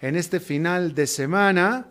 [0.00, 1.86] en este final de semana,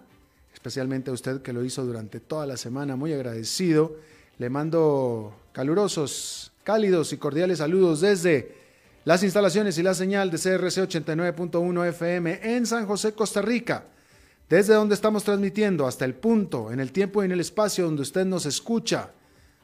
[0.53, 3.97] especialmente a usted que lo hizo durante toda la semana, muy agradecido.
[4.39, 8.55] Le mando calurosos, cálidos y cordiales saludos desde
[9.05, 13.85] las instalaciones y la señal de CRC 89.1 FM en San José, Costa Rica,
[14.49, 18.01] desde donde estamos transmitiendo hasta el punto, en el tiempo y en el espacio donde
[18.01, 19.11] usted nos escucha,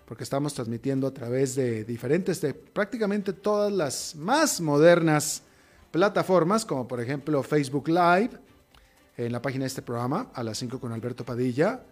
[0.06, 5.42] porque estamos transmitiendo a través de diferentes, de prácticamente todas las más modernas
[5.96, 8.32] plataformas como por ejemplo Facebook Live,
[9.16, 11.84] en la página de este programa, a las 5 con Alberto Padilla,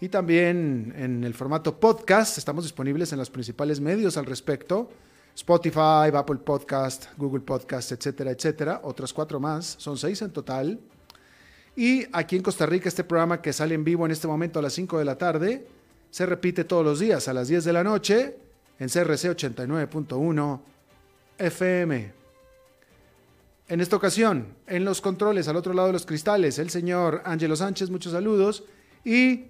[0.00, 4.88] y también en el formato podcast, estamos disponibles en los principales medios al respecto,
[5.34, 10.80] Spotify, Apple Podcast, Google Podcast, etcétera, etcétera, otros cuatro más, son seis en total.
[11.76, 14.62] Y aquí en Costa Rica este programa que sale en vivo en este momento a
[14.62, 15.66] las 5 de la tarde,
[16.10, 18.38] se repite todos los días a las 10 de la noche
[18.78, 20.60] en CRC 89.1
[21.36, 22.19] FM.
[23.70, 27.54] En esta ocasión, en los controles, al otro lado de los cristales, el señor Ángelo
[27.54, 28.64] Sánchez, muchos saludos.
[29.04, 29.44] Y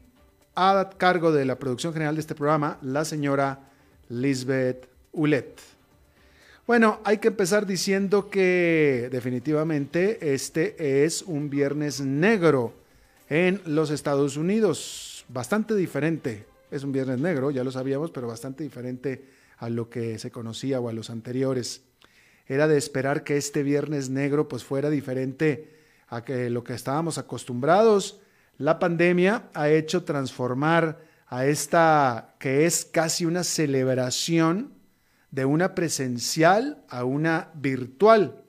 [0.54, 3.70] a cargo de la producción general de este programa, la señora
[4.10, 5.58] Lisbeth Ulet.
[6.66, 12.74] Bueno, hay que empezar diciendo que definitivamente este es un viernes negro
[13.30, 15.24] en los Estados Unidos.
[15.30, 16.44] Bastante diferente.
[16.70, 19.24] Es un viernes negro, ya lo sabíamos, pero bastante diferente
[19.56, 21.84] a lo que se conocía o a los anteriores
[22.50, 25.70] era de esperar que este viernes negro pues fuera diferente
[26.08, 28.20] a que lo que estábamos acostumbrados.
[28.58, 34.72] La pandemia ha hecho transformar a esta que es casi una celebración
[35.30, 38.42] de una presencial a una virtual.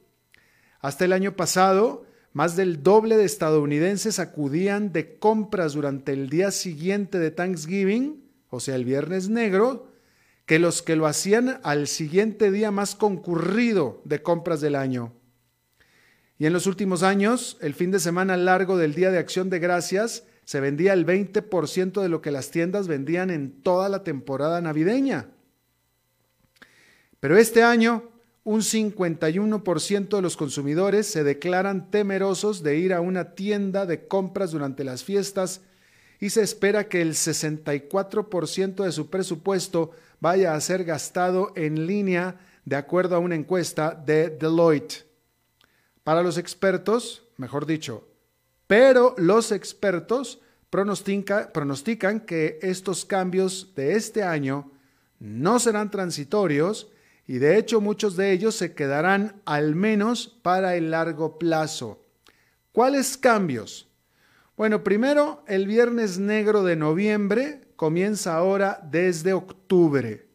[0.79, 6.49] Hasta el año pasado, más del doble de estadounidenses acudían de compras durante el día
[6.49, 9.90] siguiente de Thanksgiving, o sea, el viernes negro,
[10.51, 15.13] que los que lo hacían al siguiente día más concurrido de compras del año.
[16.37, 19.59] Y en los últimos años, el fin de semana largo del Día de Acción de
[19.59, 24.59] Gracias se vendía el 20% de lo que las tiendas vendían en toda la temporada
[24.59, 25.29] navideña.
[27.21, 28.09] Pero este año,
[28.43, 34.51] un 51% de los consumidores se declaran temerosos de ir a una tienda de compras
[34.51, 35.61] durante las fiestas
[36.19, 39.91] y se espera que el 64% de su presupuesto
[40.21, 45.05] vaya a ser gastado en línea de acuerdo a una encuesta de Deloitte.
[46.03, 48.07] Para los expertos, mejor dicho,
[48.67, 50.39] pero los expertos
[50.69, 54.71] pronostican que estos cambios de este año
[55.19, 56.89] no serán transitorios
[57.27, 62.05] y de hecho muchos de ellos se quedarán al menos para el largo plazo.
[62.71, 63.89] ¿Cuáles cambios?
[64.55, 70.27] Bueno, primero, el viernes negro de noviembre comienza ahora desde octubre.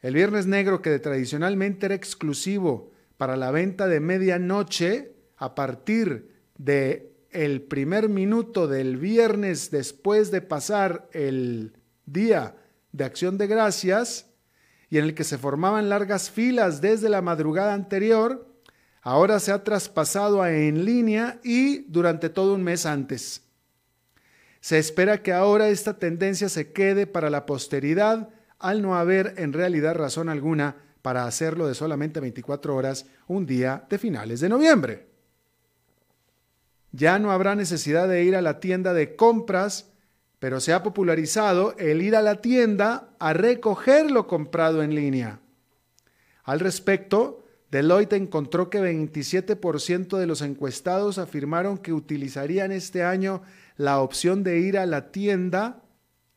[0.00, 7.12] El viernes negro que tradicionalmente era exclusivo para la venta de medianoche, a partir de
[7.32, 11.76] el primer minuto del viernes después de pasar el
[12.06, 12.54] día
[12.92, 14.30] de acción de gracias
[14.88, 18.46] y en el que se formaban largas filas desde la madrugada anterior,
[19.02, 23.43] ahora se ha traspasado a en línea y durante todo un mes antes.
[24.64, 29.52] Se espera que ahora esta tendencia se quede para la posteridad al no haber en
[29.52, 35.06] realidad razón alguna para hacerlo de solamente 24 horas un día de finales de noviembre.
[36.92, 39.90] Ya no habrá necesidad de ir a la tienda de compras,
[40.38, 45.40] pero se ha popularizado el ir a la tienda a recoger lo comprado en línea.
[46.42, 53.42] Al respecto, Deloitte encontró que 27% de los encuestados afirmaron que utilizarían este año
[53.76, 55.82] la opción de ir a la tienda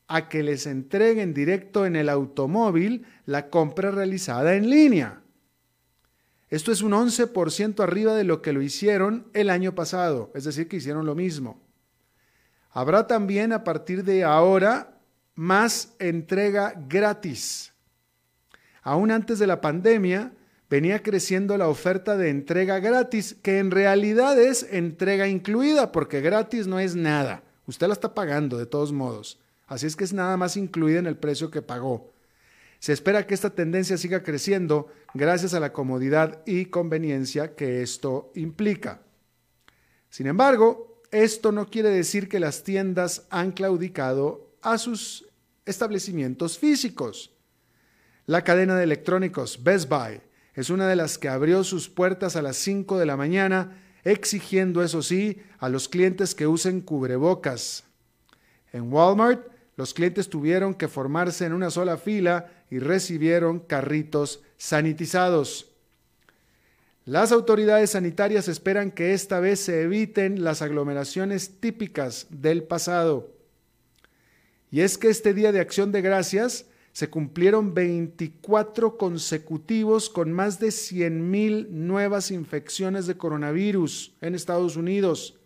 [0.07, 5.21] a que les entreguen directo en el automóvil la compra realizada en línea.
[6.49, 10.69] Esto es un 11% arriba de lo que lo hicieron el año pasado, es decir,
[10.69, 11.61] que hicieron lo mismo.
[12.71, 15.01] Habrá también a partir de ahora
[15.35, 17.73] más entrega gratis.
[18.81, 20.31] Aún antes de la pandemia,
[20.69, 26.67] venía creciendo la oferta de entrega gratis, que en realidad es entrega incluida, porque gratis
[26.67, 27.43] no es nada.
[27.65, 29.39] Usted la está pagando de todos modos.
[29.67, 32.13] Así es que es nada más incluida en el precio que pagó.
[32.79, 38.31] Se espera que esta tendencia siga creciendo gracias a la comodidad y conveniencia que esto
[38.35, 39.01] implica.
[40.09, 45.25] Sin embargo, esto no quiere decir que las tiendas han claudicado a sus
[45.65, 47.33] establecimientos físicos.
[48.25, 50.21] La cadena de electrónicos Best Buy
[50.57, 54.81] es una de las que abrió sus puertas a las 5 de la mañana, exigiendo,
[54.81, 57.83] eso sí, a los clientes que usen cubrebocas.
[58.73, 65.69] En Walmart, los clientes tuvieron que formarse en una sola fila y recibieron carritos sanitizados.
[67.05, 73.31] Las autoridades sanitarias esperan que esta vez se eviten las aglomeraciones típicas del pasado.
[74.71, 76.65] Y es que este Día de Acción de Gracias
[76.97, 85.37] se cumplieron 24 consecutivos con más de 100.000 nuevas infecciones de coronavirus en Estados Unidos.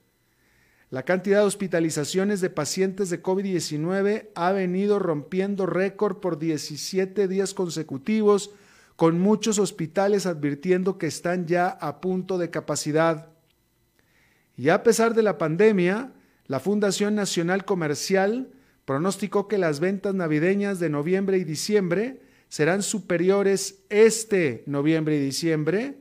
[0.92, 7.54] La cantidad de hospitalizaciones de pacientes de COVID-19 ha venido rompiendo récord por 17 días
[7.54, 8.51] consecutivos,
[8.95, 13.27] con muchos hospitales advirtiendo que están ya a punto de capacidad.
[14.56, 16.13] Y a pesar de la pandemia,
[16.47, 18.54] la Fundación Nacional Comercial
[18.86, 25.98] pronosticó que las ventas navideñas de noviembre y diciembre serán superiores este noviembre y diciembre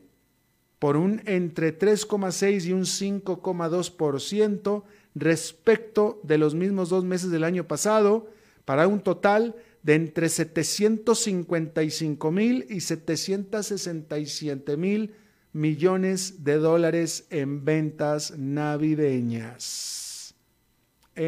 [0.80, 4.82] por un entre 3,6 y un 5,2%
[5.14, 8.30] respecto de los mismos dos meses del año pasado,
[8.64, 15.14] para un total de entre 755 mil y 767 mil
[15.52, 19.99] millones de dólares en ventas navideñas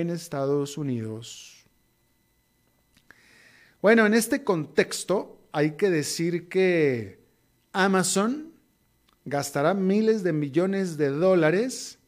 [0.00, 1.66] en Estados Unidos.
[3.82, 7.20] Bueno, en este contexto hay que decir que
[7.74, 8.52] Amazon
[9.26, 11.98] gastará miles de millones de dólares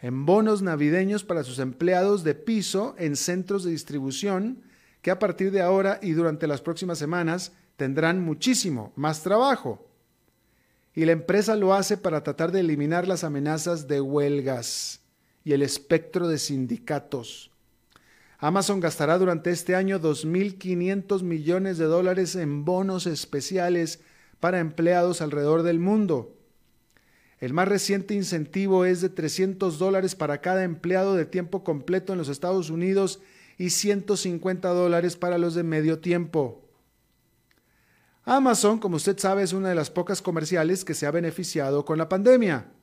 [0.00, 4.62] en bonos navideños para sus empleados de piso en centros de distribución
[5.00, 9.88] que a partir de ahora y durante las próximas semanas tendrán muchísimo más trabajo.
[10.94, 15.00] Y la empresa lo hace para tratar de eliminar las amenazas de huelgas
[15.44, 17.50] y el espectro de sindicatos.
[18.38, 24.00] Amazon gastará durante este año 2.500 millones de dólares en bonos especiales
[24.40, 26.36] para empleados alrededor del mundo.
[27.40, 32.18] El más reciente incentivo es de 300 dólares para cada empleado de tiempo completo en
[32.18, 33.20] los Estados Unidos
[33.58, 36.68] y 150 dólares para los de medio tiempo.
[38.24, 41.98] Amazon, como usted sabe, es una de las pocas comerciales que se ha beneficiado con
[41.98, 42.73] la pandemia.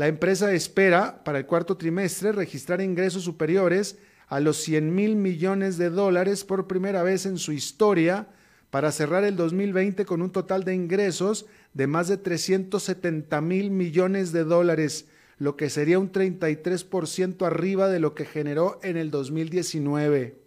[0.00, 3.98] La empresa espera para el cuarto trimestre registrar ingresos superiores
[4.28, 8.26] a los 100 mil millones de dólares por primera vez en su historia
[8.70, 11.44] para cerrar el 2020 con un total de ingresos
[11.74, 15.06] de más de 370 mil millones de dólares,
[15.36, 20.40] lo que sería un 33% arriba de lo que generó en el 2019.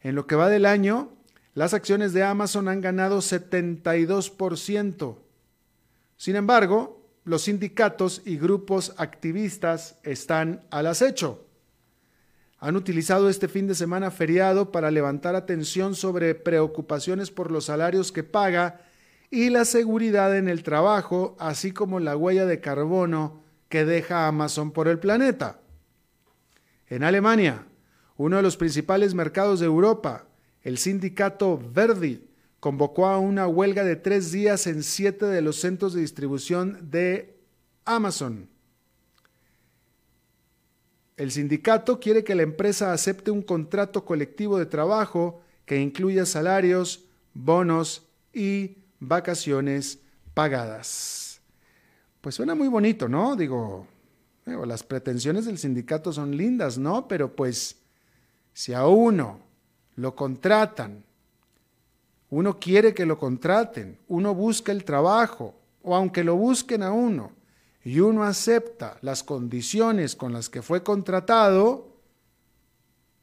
[0.00, 1.12] En lo que va del año,
[1.52, 5.18] las acciones de Amazon han ganado 72%.
[6.16, 6.99] Sin embargo,
[7.30, 11.46] los sindicatos y grupos activistas están al acecho.
[12.58, 18.10] Han utilizado este fin de semana feriado para levantar atención sobre preocupaciones por los salarios
[18.10, 18.80] que paga
[19.30, 24.72] y la seguridad en el trabajo, así como la huella de carbono que deja Amazon
[24.72, 25.60] por el planeta.
[26.88, 27.64] En Alemania,
[28.16, 30.26] uno de los principales mercados de Europa,
[30.62, 32.28] el sindicato Verdi
[32.60, 37.40] convocó a una huelga de tres días en siete de los centros de distribución de
[37.86, 38.48] Amazon.
[41.16, 47.04] El sindicato quiere que la empresa acepte un contrato colectivo de trabajo que incluya salarios,
[47.34, 49.98] bonos y vacaciones
[50.34, 51.40] pagadas.
[52.20, 53.36] Pues suena muy bonito, ¿no?
[53.36, 53.86] Digo,
[54.44, 57.08] las pretensiones del sindicato son lindas, ¿no?
[57.08, 57.76] Pero pues
[58.52, 59.40] si a uno
[59.96, 61.04] lo contratan
[62.30, 67.32] uno quiere que lo contraten, uno busca el trabajo, o aunque lo busquen a uno,
[67.84, 71.96] y uno acepta las condiciones con las que fue contratado,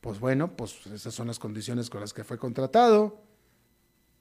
[0.01, 3.21] pues bueno, pues esas son las condiciones con las que fue contratado.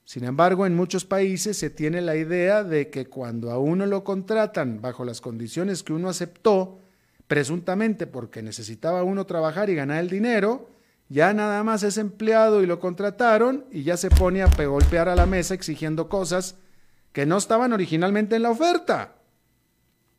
[0.05, 4.05] Sin embargo, en muchos países se tiene la idea de que cuando a uno lo
[4.05, 6.79] contratan bajo las condiciones que uno aceptó,
[7.27, 10.76] presuntamente porque necesitaba uno trabajar y ganar el dinero,
[11.09, 15.17] ya nada más es empleado y lo contrataron y ya se pone a golpear a
[15.17, 16.57] la mesa exigiendo cosas
[17.13, 19.17] que no estaban originalmente en la oferta.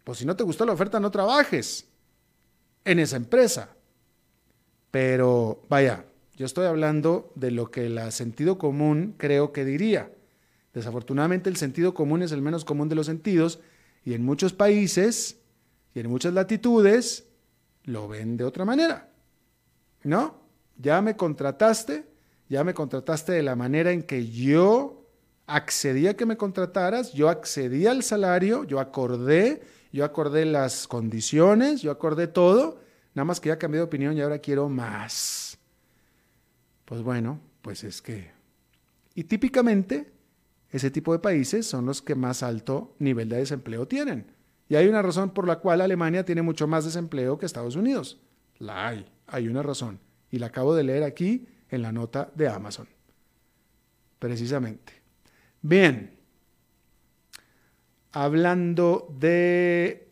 [0.04, 1.88] Pues si no te gustó la oferta, no trabajes
[2.86, 3.76] en esa empresa.
[4.92, 10.12] Pero vaya, yo estoy hablando de lo que el sentido común creo que diría,
[10.78, 13.60] Desafortunadamente el sentido común es el menos común de los sentidos
[14.06, 15.40] y en muchos países
[15.96, 17.26] y en muchas latitudes
[17.86, 19.10] lo ven de otra manera.
[20.04, 20.40] ¿No?
[20.78, 22.06] Ya me contrataste,
[22.50, 25.06] ya me contrataste de la manera en que yo
[25.48, 31.82] accedí a que me contrataras, yo accedí al salario, yo acordé, yo acordé las condiciones,
[31.82, 32.80] yo acordé todo,
[33.14, 35.58] nada más que ya cambié de opinión y ahora quiero más.
[36.86, 38.32] Pues bueno, pues es que...
[39.16, 40.12] Y típicamente
[40.72, 44.32] ese tipo de países son los que más alto nivel de desempleo tienen.
[44.70, 48.20] Y hay una razón por la cual Alemania tiene mucho más desempleo que Estados Unidos.
[48.60, 50.00] La hay, hay una razón.
[50.32, 52.88] Y la acabo de leer aquí en la nota de Amazon.
[54.20, 54.94] Precisamente.
[55.62, 56.18] Bien.
[58.12, 60.08] Hablando de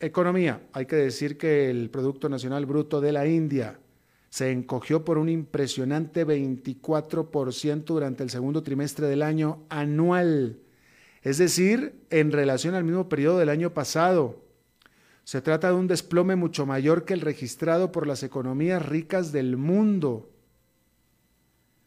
[0.00, 3.78] economía, hay que decir que el Producto Nacional Bruto de la India
[4.30, 10.58] se encogió por un impresionante 24% durante el segundo trimestre del año anual,
[11.22, 14.47] es decir, en relación al mismo periodo del año pasado.
[15.28, 19.58] Se trata de un desplome mucho mayor que el registrado por las economías ricas del
[19.58, 20.30] mundo.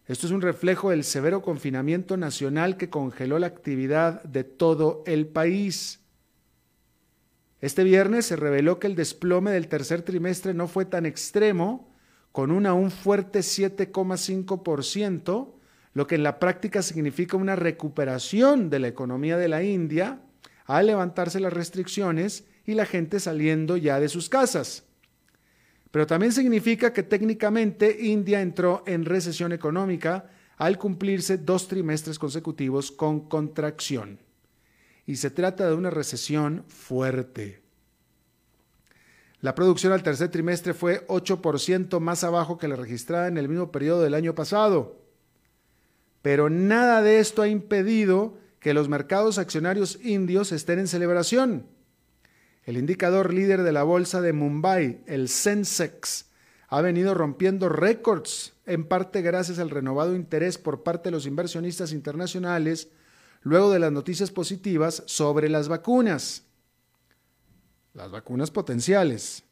[0.05, 5.25] Esto es un reflejo del severo confinamiento nacional que congeló la actividad de todo el
[5.25, 6.01] país.
[7.61, 11.91] Este viernes se reveló que el desplome del tercer trimestre no fue tan extremo,
[12.31, 15.53] con un aún fuerte 7,5%,
[15.95, 20.21] lo que en la práctica significa una recuperación de la economía de la India
[20.65, 24.83] al levantarse las restricciones y la gente saliendo ya de sus casas.
[25.91, 32.91] Pero también significa que técnicamente India entró en recesión económica al cumplirse dos trimestres consecutivos
[32.91, 34.19] con contracción.
[35.05, 37.61] Y se trata de una recesión fuerte.
[39.41, 43.71] La producción al tercer trimestre fue 8% más abajo que la registrada en el mismo
[43.71, 45.01] periodo del año pasado.
[46.21, 51.65] Pero nada de esto ha impedido que los mercados accionarios indios estén en celebración.
[52.63, 56.25] El indicador líder de la bolsa de Mumbai, el Sensex,
[56.67, 61.91] ha venido rompiendo récords, en parte gracias al renovado interés por parte de los inversionistas
[61.91, 62.89] internacionales
[63.41, 66.45] luego de las noticias positivas sobre las vacunas
[67.93, 69.43] las vacunas potenciales.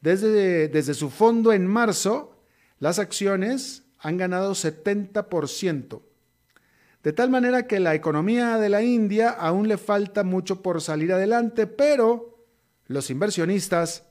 [0.00, 2.36] Desde, desde su fondo en marzo,
[2.78, 6.02] las acciones han ganado 70%.
[7.02, 11.12] De tal manera que la economía de la India aún le falta mucho por salir
[11.12, 12.46] adelante, pero
[12.86, 14.04] los inversionistas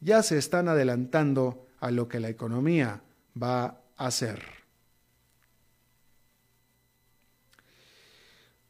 [0.00, 3.02] ya se están adelantando a lo que la economía
[3.40, 4.40] va a hacer.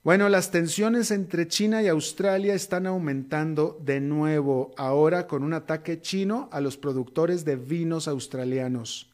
[0.02, 6.00] Bueno, las tensiones entre China y Australia están aumentando de nuevo, ahora con un ataque
[6.00, 9.10] chino a los productores de vinos australianos.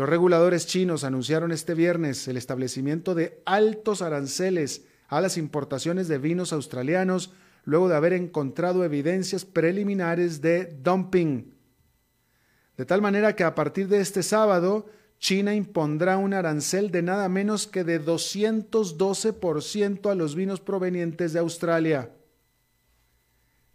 [0.00, 6.16] Los reguladores chinos anunciaron este viernes el establecimiento de altos aranceles a las importaciones de
[6.16, 11.52] vinos australianos luego de haber encontrado evidencias preliminares de dumping.
[12.78, 14.86] De tal manera que a partir de este sábado,
[15.18, 21.40] China impondrá un arancel de nada menos que de 212% a los vinos provenientes de
[21.40, 22.10] Australia.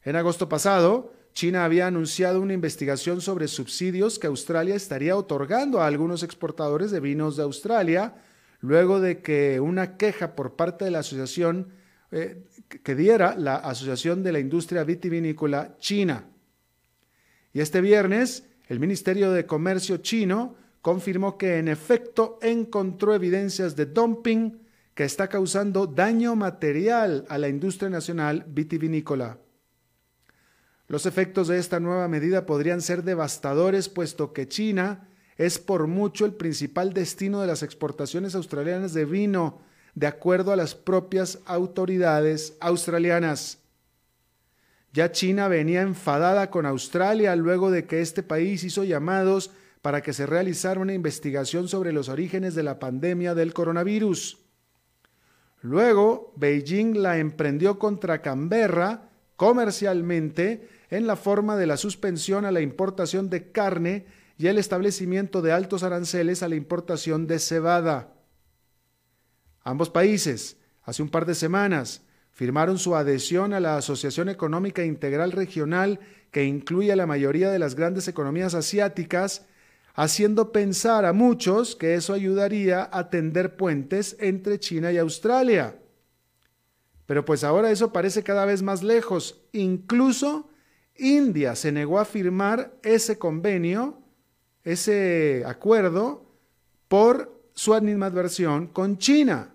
[0.01, 5.87] En agosto pasado, China había anunciado una investigación sobre subsidios que Australia estaría otorgando a
[5.87, 8.15] algunos exportadores de vinos de Australia,
[8.61, 11.73] luego de que una queja por parte de la asociación
[12.11, 12.45] eh,
[12.81, 16.25] que diera la Asociación de la Industria Vitivinícola China.
[17.51, 23.87] Y este viernes, el Ministerio de Comercio chino confirmó que en efecto encontró evidencias de
[23.87, 24.61] dumping
[24.93, 29.37] que está causando daño material a la industria nacional vitivinícola.
[30.87, 36.25] Los efectos de esta nueva medida podrían ser devastadores puesto que China es por mucho
[36.25, 39.61] el principal destino de las exportaciones australianas de vino,
[39.95, 43.59] de acuerdo a las propias autoridades australianas.
[44.93, 49.51] Ya China venía enfadada con Australia luego de que este país hizo llamados
[49.81, 54.37] para que se realizara una investigación sobre los orígenes de la pandemia del coronavirus.
[55.61, 62.61] Luego, Beijing la emprendió contra Canberra comercialmente en la forma de la suspensión a la
[62.61, 64.05] importación de carne
[64.37, 68.13] y el establecimiento de altos aranceles a la importación de cebada.
[69.63, 72.01] Ambos países, hace un par de semanas,
[72.31, 75.99] firmaron su adhesión a la Asociación Económica Integral Regional
[76.31, 79.45] que incluye a la mayoría de las grandes economías asiáticas
[79.93, 85.77] haciendo pensar a muchos que eso ayudaría a tender puentes entre China y Australia.
[87.05, 89.41] Pero pues ahora eso parece cada vez más lejos.
[89.51, 90.49] Incluso
[90.97, 93.99] India se negó a firmar ese convenio,
[94.63, 96.25] ese acuerdo,
[96.87, 99.53] por su animadversión con China.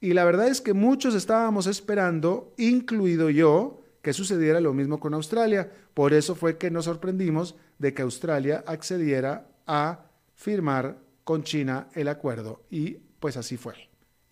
[0.00, 5.14] Y la verdad es que muchos estábamos esperando, incluido yo, que sucediera lo mismo con
[5.14, 5.70] Australia.
[5.94, 12.08] Por eso fue que nos sorprendimos de que Australia accediera a firmar con China el
[12.08, 12.62] acuerdo.
[12.70, 13.74] Y pues así fue.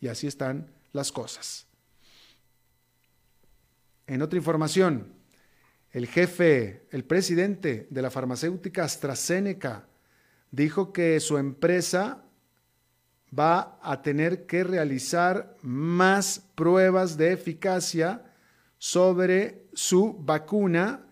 [0.01, 1.68] Y así están las cosas.
[4.09, 5.12] En otra información,
[5.91, 9.87] el jefe, el presidente de la farmacéutica AstraZeneca,
[10.50, 12.25] dijo que su empresa
[13.38, 18.33] va a tener que realizar más pruebas de eficacia
[18.79, 21.05] sobre su vacuna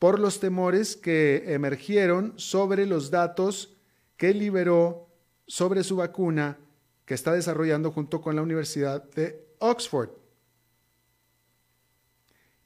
[0.00, 3.76] por los temores que emergieron sobre los datos
[4.16, 5.06] que liberó
[5.46, 6.58] sobre su vacuna
[7.04, 10.21] que está desarrollando junto con la Universidad de Oxford.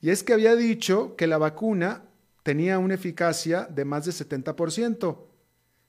[0.00, 2.04] Y es que había dicho que la vacuna
[2.42, 5.18] tenía una eficacia de más de 70%,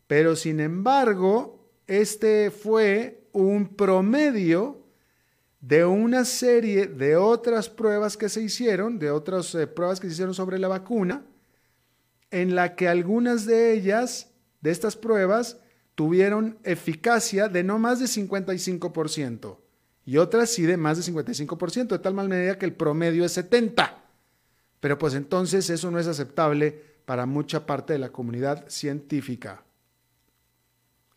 [0.07, 4.83] pero sin embargo, este fue un promedio
[5.59, 10.13] de una serie de otras pruebas que se hicieron, de otras eh, pruebas que se
[10.13, 11.25] hicieron sobre la vacuna,
[12.31, 15.59] en la que algunas de ellas, de estas pruebas,
[15.95, 19.57] tuvieron eficacia de no más de 55%
[20.07, 23.93] y otras sí de más de 55%, de tal manera que el promedio es 70%.
[24.79, 29.65] Pero pues entonces eso no es aceptable para mucha parte de la comunidad científica.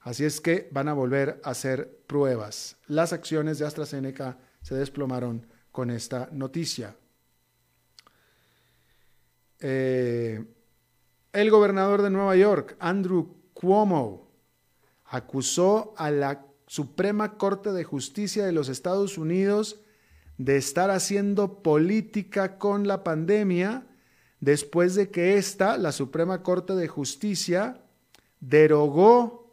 [0.00, 2.78] Así es que van a volver a hacer pruebas.
[2.88, 6.96] Las acciones de AstraZeneca se desplomaron con esta noticia.
[9.60, 10.44] Eh,
[11.32, 14.32] el gobernador de Nueva York, Andrew Cuomo,
[15.04, 19.80] acusó a la Suprema Corte de Justicia de los Estados Unidos
[20.38, 23.88] de estar haciendo política con la pandemia
[24.38, 27.82] después de que esta, la Suprema Corte de Justicia,
[28.38, 29.52] derogó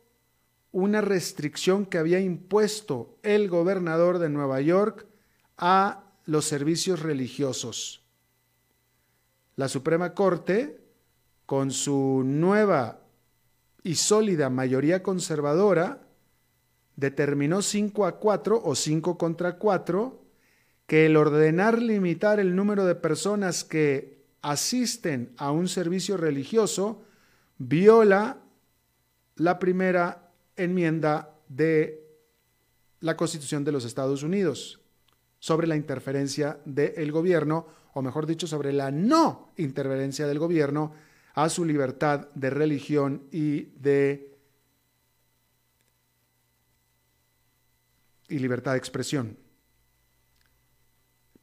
[0.72, 5.08] una restricción que había impuesto el gobernador de Nueva York
[5.58, 8.04] a los servicios religiosos.
[9.56, 10.82] La Suprema Corte,
[11.48, 13.00] con su nueva
[13.82, 16.04] y sólida mayoría conservadora,
[16.98, 20.20] determinó 5 a 4 o 5 contra 4
[20.86, 27.04] que el ordenar limitar el número de personas que asisten a un servicio religioso
[27.58, 28.38] viola
[29.36, 32.04] la primera enmienda de
[33.00, 34.80] la Constitución de los Estados Unidos
[35.40, 40.94] sobre la interferencia del gobierno, o mejor dicho, sobre la no interferencia del gobierno
[41.36, 44.37] a su libertad de religión y de
[48.30, 49.38] y libertad de expresión.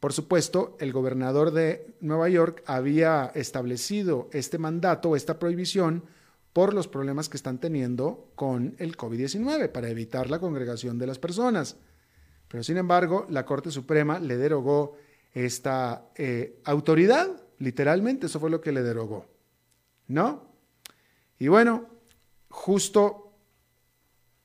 [0.01, 6.05] Por supuesto, el gobernador de Nueva York había establecido este mandato, esta prohibición,
[6.53, 11.19] por los problemas que están teniendo con el COVID-19 para evitar la congregación de las
[11.19, 11.77] personas.
[12.49, 14.97] Pero sin embargo, la Corte Suprema le derogó
[15.33, 19.27] esta eh, autoridad, literalmente, eso fue lo que le derogó.
[20.07, 20.45] ¿No?
[21.39, 21.87] Y bueno,
[22.49, 23.24] justo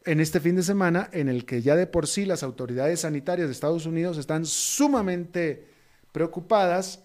[0.05, 3.47] en este fin de semana en el que ya de por sí las autoridades sanitarias
[3.47, 5.67] de Estados Unidos están sumamente
[6.11, 7.03] preocupadas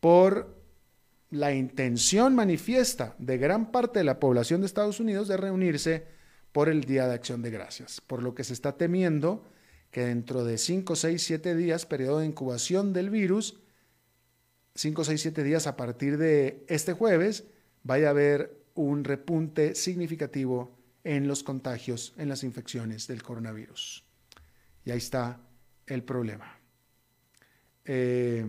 [0.00, 0.54] por
[1.30, 6.06] la intención manifiesta de gran parte de la población de Estados Unidos de reunirse
[6.52, 9.44] por el Día de Acción de Gracias, por lo que se está temiendo
[9.90, 13.60] que dentro de 5, 6, 7 días, periodo de incubación del virus,
[14.74, 17.44] 5, 6, 7 días a partir de este jueves,
[17.82, 20.75] vaya a haber un repunte significativo
[21.06, 24.04] en los contagios, en las infecciones del coronavirus.
[24.84, 25.38] Y ahí está
[25.86, 26.58] el problema.
[27.84, 28.44] Eh,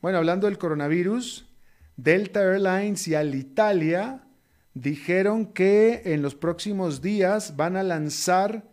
[0.00, 1.46] bueno, hablando del coronavirus,
[1.94, 4.26] Delta Airlines y Alitalia
[4.72, 8.66] dijeron que en los próximos días van a lanzar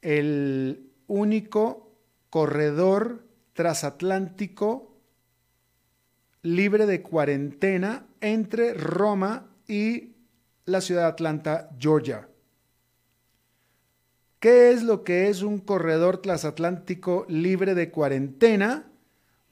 [0.00, 1.94] el único
[2.30, 4.98] corredor transatlántico
[6.40, 10.16] libre de cuarentena entre Roma y
[10.64, 12.28] la ciudad de Atlanta, Georgia.
[14.40, 18.90] ¿Qué es lo que es un corredor transatlántico libre de cuarentena?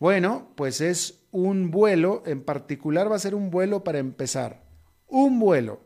[0.00, 4.62] Bueno, pues es un vuelo, en particular va a ser un vuelo para empezar,
[5.06, 5.82] un vuelo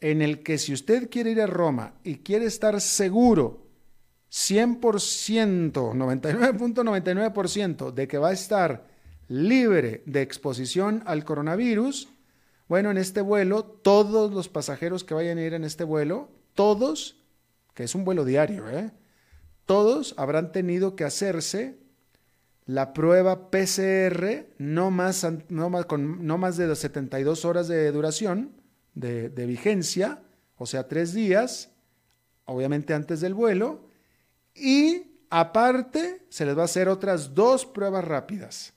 [0.00, 3.66] en el que si usted quiere ir a Roma y quiere estar seguro
[4.30, 8.86] 100%, 99.99% de que va a estar
[9.28, 12.11] libre de exposición al coronavirus,
[12.72, 17.22] bueno, en este vuelo, todos los pasajeros que vayan a ir en este vuelo, todos,
[17.74, 18.92] que es un vuelo diario, ¿eh?
[19.66, 21.76] todos habrán tenido que hacerse
[22.64, 28.52] la prueba PCR no más, no más, con no más de 72 horas de duración,
[28.94, 30.22] de, de vigencia,
[30.56, 31.72] o sea, tres días,
[32.46, 33.90] obviamente antes del vuelo,
[34.54, 38.72] y aparte se les va a hacer otras dos pruebas rápidas.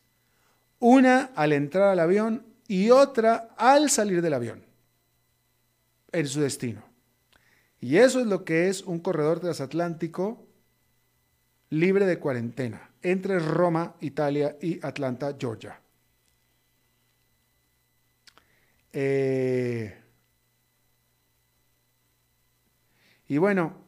[0.80, 4.64] Una al entrar al avión y otra al salir del avión
[6.12, 6.84] en su destino.
[7.80, 10.48] Y eso es lo que es un corredor transatlántico
[11.70, 15.80] libre de cuarentena entre Roma, Italia y Atlanta, Georgia.
[18.92, 19.94] Eh,
[23.28, 23.86] y bueno,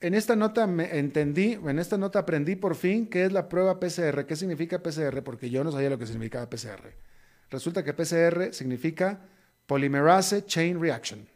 [0.00, 3.78] en esta nota me entendí, en esta nota aprendí por fin qué es la prueba
[3.78, 7.05] PCR, qué significa PCR, porque yo no sabía lo que significaba PCR.
[7.50, 9.20] Resulta que PCR significa
[9.66, 11.26] Polymerase Chain Reaction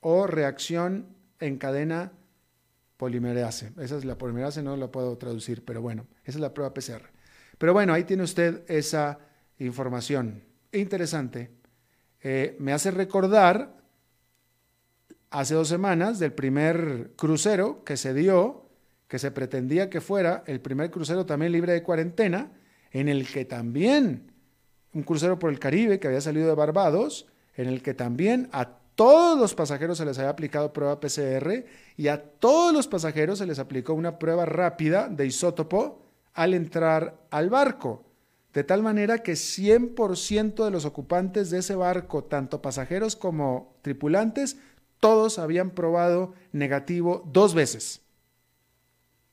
[0.00, 1.06] o reacción
[1.40, 2.12] en cadena
[2.96, 3.72] polimerase.
[3.78, 7.08] Esa es la polimerase, no la puedo traducir, pero bueno, esa es la prueba PCR.
[7.56, 9.18] Pero bueno, ahí tiene usted esa
[9.58, 10.42] información.
[10.72, 11.50] Interesante.
[12.20, 13.78] Eh, me hace recordar
[15.30, 18.68] hace dos semanas del primer crucero que se dio,
[19.06, 22.52] que se pretendía que fuera el primer crucero también libre de cuarentena,
[22.90, 24.27] en el que también,
[24.94, 28.78] un crucero por el Caribe que había salido de Barbados, en el que también a
[28.94, 31.64] todos los pasajeros se les había aplicado prueba PCR
[31.96, 36.02] y a todos los pasajeros se les aplicó una prueba rápida de isótopo
[36.34, 38.04] al entrar al barco.
[38.52, 44.56] De tal manera que 100% de los ocupantes de ese barco, tanto pasajeros como tripulantes,
[44.98, 48.00] todos habían probado negativo dos veces.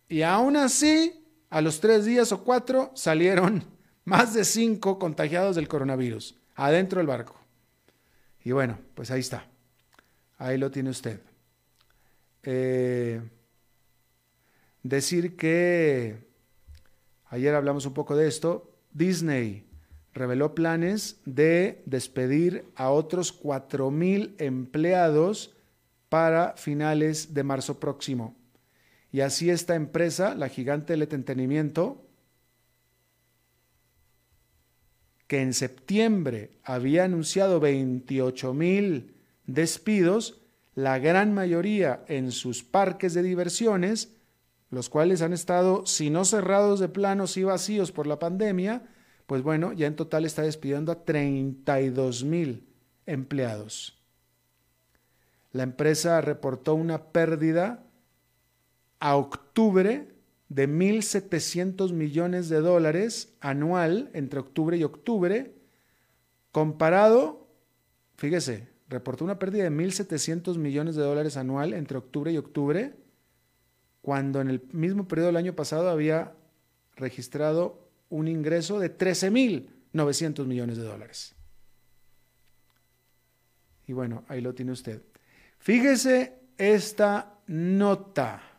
[0.07, 3.63] Y aún así, a los tres días o cuatro, salieron
[4.05, 7.35] más de cinco contagiados del coronavirus adentro del barco.
[8.43, 9.47] Y bueno, pues ahí está.
[10.37, 11.19] Ahí lo tiene usted.
[12.43, 13.21] Eh,
[14.83, 16.17] decir que
[17.25, 18.71] ayer hablamos un poco de esto.
[18.91, 19.65] Disney
[20.13, 25.55] reveló planes de despedir a otros 4.000 empleados
[26.07, 28.37] para finales de marzo próximo.
[29.11, 32.04] Y así esta empresa, la gigante del entretenimiento,
[35.27, 39.15] que en septiembre había anunciado 28 mil
[39.47, 40.41] despidos,
[40.75, 44.13] la gran mayoría en sus parques de diversiones,
[44.69, 48.83] los cuales han estado, si no cerrados de planos y vacíos por la pandemia,
[49.25, 52.67] pues bueno, ya en total está despidiendo a 32 mil
[53.05, 53.97] empleados.
[55.51, 57.83] La empresa reportó una pérdida
[58.99, 60.14] a octubre
[60.49, 65.55] de 1.700 millones de dólares anual entre octubre y octubre,
[66.51, 67.47] comparado,
[68.17, 72.95] fíjese, reportó una pérdida de 1.700 millones de dólares anual entre octubre y octubre,
[74.01, 76.35] cuando en el mismo periodo del año pasado había
[76.95, 81.35] registrado un ingreso de 13.900 millones de dólares.
[83.87, 85.01] Y bueno, ahí lo tiene usted.
[85.57, 88.54] Fíjese esta nota.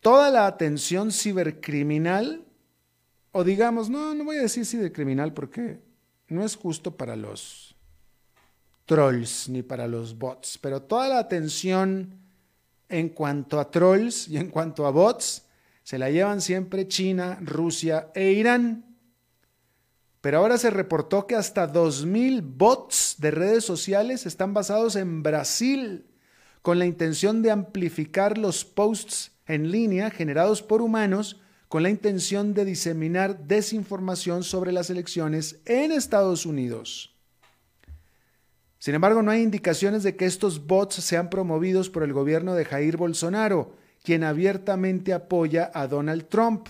[0.00, 2.44] Toda la atención cibercriminal,
[3.32, 5.80] o digamos, no, no voy a decir cibercriminal porque
[6.28, 7.74] no es justo para los
[8.84, 12.14] trolls ni para los bots, pero toda la atención
[12.88, 15.44] en cuanto a trolls y en cuanto a bots
[15.82, 18.84] se la llevan siempre China, Rusia e Irán.
[20.20, 26.06] Pero ahora se reportó que hasta 2.000 bots de redes sociales están basados en Brasil
[26.60, 32.54] con la intención de amplificar los posts en línea generados por humanos con la intención
[32.54, 37.14] de diseminar desinformación sobre las elecciones en Estados Unidos.
[38.78, 42.64] Sin embargo, no hay indicaciones de que estos bots sean promovidos por el gobierno de
[42.64, 46.68] Jair Bolsonaro, quien abiertamente apoya a Donald Trump.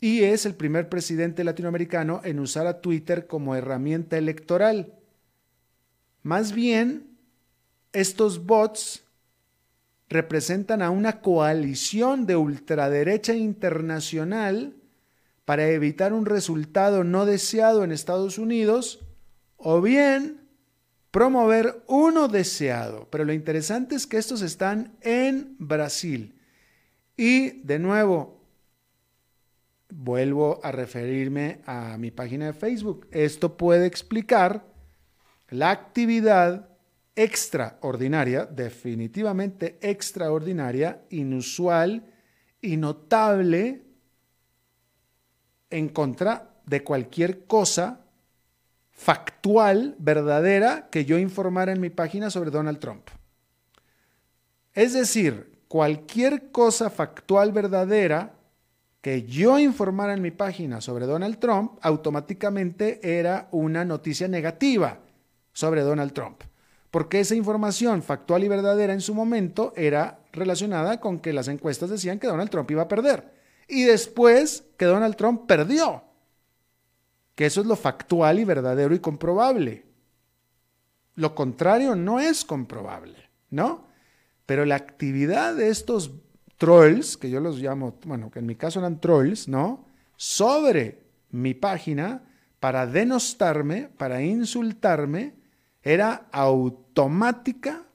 [0.00, 4.94] Y es el primer presidente latinoamericano en usar a Twitter como herramienta electoral.
[6.22, 7.18] Más bien,
[7.92, 9.02] estos bots
[10.08, 14.76] representan a una coalición de ultraderecha internacional
[15.44, 19.00] para evitar un resultado no deseado en Estados Unidos
[19.56, 20.48] o bien
[21.10, 23.08] promover uno deseado.
[23.10, 26.38] Pero lo interesante es que estos están en Brasil.
[27.16, 28.38] Y de nuevo,
[29.90, 33.08] vuelvo a referirme a mi página de Facebook.
[33.10, 34.64] Esto puede explicar
[35.48, 36.68] la actividad
[37.18, 42.04] extraordinaria, definitivamente extraordinaria, inusual
[42.60, 43.82] y notable
[45.68, 48.04] en contra de cualquier cosa
[48.92, 53.08] factual, verdadera, que yo informara en mi página sobre Donald Trump.
[54.72, 58.36] Es decir, cualquier cosa factual, verdadera,
[59.00, 65.00] que yo informara en mi página sobre Donald Trump, automáticamente era una noticia negativa
[65.52, 66.47] sobre Donald Trump
[66.90, 71.90] porque esa información factual y verdadera en su momento era relacionada con que las encuestas
[71.90, 73.32] decían que Donald Trump iba a perder.
[73.68, 76.02] Y después que Donald Trump perdió.
[77.34, 79.84] Que eso es lo factual y verdadero y comprobable.
[81.14, 83.18] Lo contrario no es comprobable,
[83.50, 83.86] ¿no?
[84.46, 86.12] Pero la actividad de estos
[86.56, 89.86] trolls, que yo los llamo, bueno, que en mi caso eran trolls, ¿no?
[90.16, 92.22] Sobre mi página
[92.60, 95.34] para denostarme, para insultarme,
[95.88, 97.86] era automática,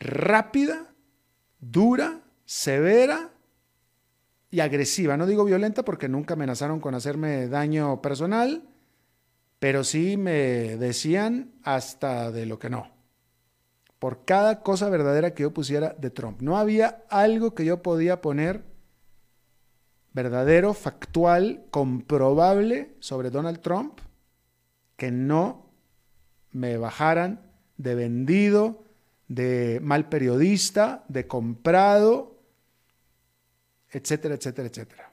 [0.00, 0.94] rápida,
[1.60, 3.32] dura, severa
[4.50, 5.18] y agresiva.
[5.18, 8.66] No digo violenta porque nunca amenazaron con hacerme daño personal,
[9.58, 12.90] pero sí me decían hasta de lo que no.
[13.98, 16.40] Por cada cosa verdadera que yo pusiera de Trump.
[16.40, 18.64] No había algo que yo podía poner
[20.14, 24.00] verdadero, factual, comprobable sobre Donald Trump
[24.96, 25.61] que no
[26.52, 27.40] me bajaran
[27.76, 28.84] de vendido,
[29.28, 32.38] de mal periodista, de comprado,
[33.90, 35.12] etcétera, etcétera, etcétera.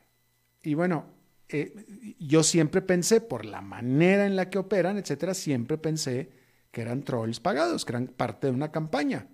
[0.61, 1.05] Y bueno,
[1.47, 6.31] eh, yo siempre pensé, por la manera en la que operan, etcétera, siempre pensé
[6.71, 9.27] que eran trolls pagados, que eran parte de una campaña.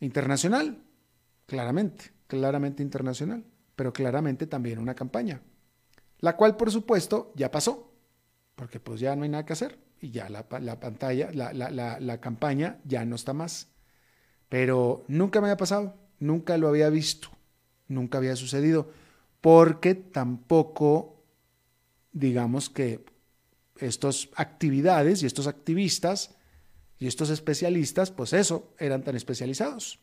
[0.00, 0.82] Internacional,
[1.46, 3.44] claramente, claramente internacional,
[3.74, 5.40] pero claramente también una campaña,
[6.18, 7.92] la cual por supuesto ya pasó,
[8.54, 11.52] porque pues ya no hay nada que hacer y ya la, pantalla, la,
[12.00, 13.68] la, campaña ya no está más.
[14.48, 17.28] Pero nunca me había pasado, nunca lo había visto,
[17.88, 18.90] nunca había sucedido,
[19.40, 21.24] porque tampoco,
[22.12, 23.04] digamos que
[23.78, 26.36] estas actividades y estos activistas
[26.98, 30.00] y estos especialistas, pues eso, eran tan especializados.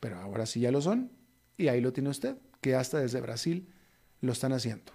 [0.00, 1.12] Pero ahora sí ya lo son,
[1.56, 3.68] y ahí lo tiene usted, que hasta desde Brasil
[4.20, 4.92] lo están haciendo.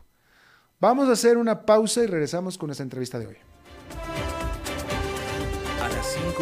[0.80, 3.53] Vamos a hacer una pausa y regresamos con esta entrevista de hoy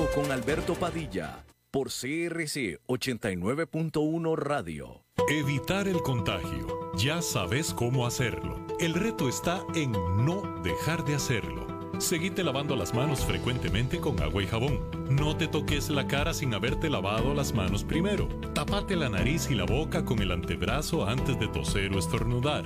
[0.09, 5.05] con Alberto Padilla por CRC 89.1 Radio.
[5.29, 6.91] Evitar el contagio.
[6.97, 8.65] Ya sabes cómo hacerlo.
[8.79, 11.67] El reto está en no dejar de hacerlo.
[11.99, 14.79] Seguite lavando las manos frecuentemente con agua y jabón.
[15.09, 18.27] No te toques la cara sin haberte lavado las manos primero.
[18.53, 22.65] Tapate la nariz y la boca con el antebrazo antes de toser o estornudar.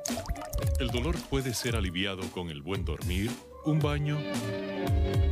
[0.81, 3.29] El dolor puede ser aliviado con el buen dormir,
[3.65, 4.17] un baño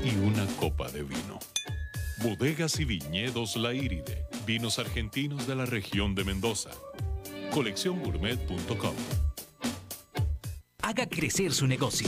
[0.03, 1.39] y una copa de vino.
[2.21, 6.69] Bodegas y viñedos La Iride, vinos argentinos de la región de Mendoza.
[7.51, 8.93] Colecciongourmet.com.
[10.83, 12.07] Haga crecer su negocio.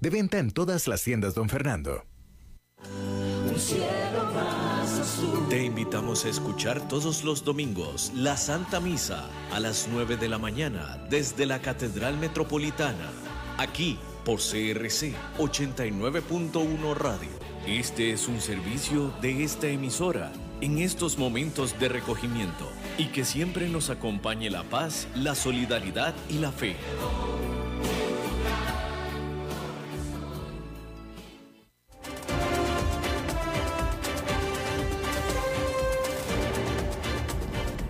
[0.00, 2.04] De venta en todas las tiendas, don Fernando.
[5.48, 10.38] Te invitamos a escuchar todos los domingos la Santa Misa a las 9 de la
[10.38, 13.10] mañana desde la Catedral Metropolitana,
[13.56, 17.30] aquí por CRC 89.1 Radio.
[17.66, 23.68] Este es un servicio de esta emisora en estos momentos de recogimiento y que siempre
[23.68, 26.76] nos acompañe la paz, la solidaridad y la fe.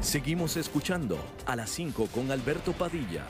[0.08, 3.26] Seguimos escuchando a las 5 con Alberto Padilla.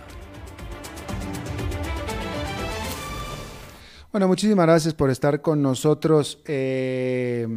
[4.13, 6.41] Bueno, muchísimas gracias por estar con nosotros.
[6.45, 7.49] Eh,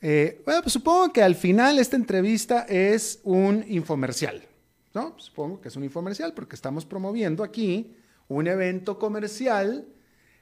[0.00, 4.40] eh, bueno, pues supongo que al final esta entrevista es un infomercial,
[4.94, 5.14] ¿no?
[5.18, 7.96] Supongo que es un infomercial porque estamos promoviendo aquí
[8.28, 9.84] un evento comercial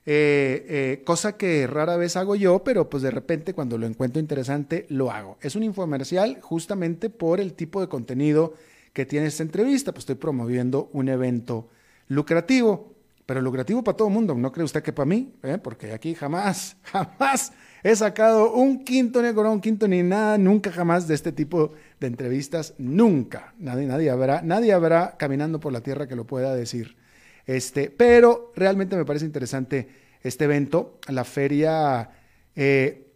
[0.07, 4.21] eh, eh, cosa que rara vez hago yo, pero pues de repente cuando lo encuentro
[4.21, 5.39] interesante lo hago.
[5.41, 8.55] Es un infomercial justamente por el tipo de contenido
[8.93, 11.69] que tiene esta entrevista, pues estoy promoviendo un evento
[12.09, 12.93] lucrativo,
[13.25, 15.59] pero lucrativo para todo el mundo, no cree usted que para mí, ¿Eh?
[15.63, 21.09] porque aquí jamás, jamás he sacado un quinto ni un quinto ni nada, nunca jamás
[21.09, 26.07] de este tipo de entrevistas, nunca, nadie, nadie habrá, nadie habrá caminando por la tierra
[26.07, 26.97] que lo pueda decir.
[27.47, 29.89] Este, pero realmente me parece interesante
[30.23, 32.11] este evento, la feria,
[32.57, 33.13] eh,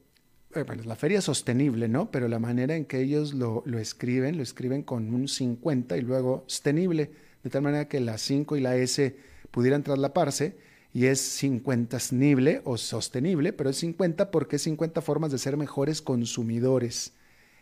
[0.55, 2.11] eh, bueno, la feria sostenible, ¿no?
[2.11, 6.45] Pero la manera en que ellos lo, escriben, lo escriben con un 50 y luego
[6.47, 7.11] sostenible,
[7.43, 9.17] de tal manera que la 5 y la S
[9.51, 10.57] pudieran traslaparse
[10.93, 15.57] y es 50 sostenible o sostenible, pero es 50 porque es 50 formas de ser
[15.57, 17.14] mejores consumidores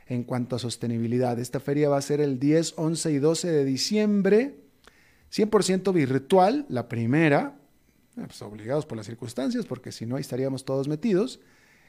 [0.08, 1.38] en cuanto a sostenibilidad.
[1.38, 4.65] Esta feria va a ser el 10, 11 y 12 de diciembre
[5.32, 7.56] 100% virtual, la primera,
[8.16, 11.40] eh, pues obligados por las circunstancias, porque si no, ahí estaríamos todos metidos,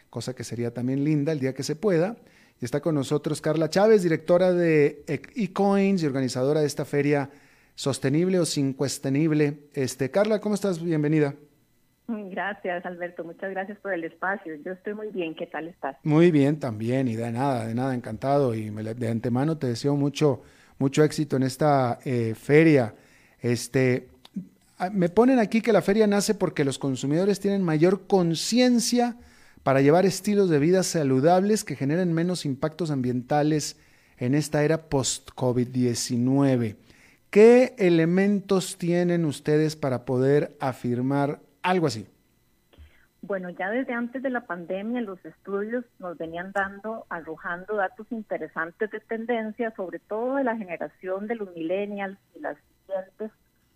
[0.10, 2.18] cosa que sería también linda el día que se pueda.
[2.60, 7.30] Y está con nosotros Carla Chávez, directora de eCoins y organizadora de esta feria
[7.76, 9.60] sostenible o sin cuestenible.
[9.74, 10.84] Este, Carla, ¿cómo estás?
[10.84, 11.36] Bienvenida.
[12.08, 13.24] Gracias, Alberto.
[13.24, 14.56] Muchas gracias por el espacio.
[14.66, 15.36] Yo estoy muy bien.
[15.36, 15.98] ¿Qué tal estás?
[16.04, 18.56] Muy bien también y de nada, de nada, encantado.
[18.56, 20.42] Y de antemano te deseo mucho,
[20.80, 22.96] mucho éxito en esta eh, feria.
[23.42, 24.10] Este,
[24.92, 29.16] me ponen aquí que la feria nace porque los consumidores tienen mayor conciencia
[29.64, 33.80] para llevar estilos de vida saludables que generen menos impactos ambientales
[34.18, 36.78] en esta era post-COVID-19.
[37.30, 42.08] ¿Qué elementos tienen ustedes para poder afirmar algo así?
[43.22, 48.90] Bueno, ya desde antes de la pandemia los estudios nos venían dando, arrojando datos interesantes
[48.90, 52.58] de tendencia, sobre todo de la generación de los millennials y las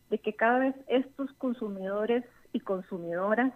[0.10, 3.54] de que cada vez estos consumidores y consumidoras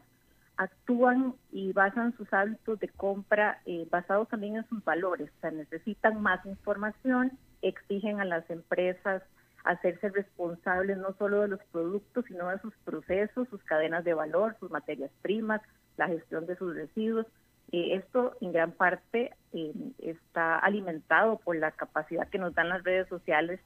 [0.57, 5.51] actúan y basan sus hábitos de compra eh, basados también en sus valores, o sea,
[5.51, 9.21] necesitan más información, exigen a las empresas
[9.65, 14.55] hacerse responsables no solo de los productos, sino de sus procesos, sus cadenas de valor,
[14.59, 15.61] sus materias primas,
[15.97, 17.25] la gestión de sus residuos.
[17.71, 22.83] Eh, esto en gran parte eh, está alimentado por la capacidad que nos dan las
[22.83, 23.59] redes sociales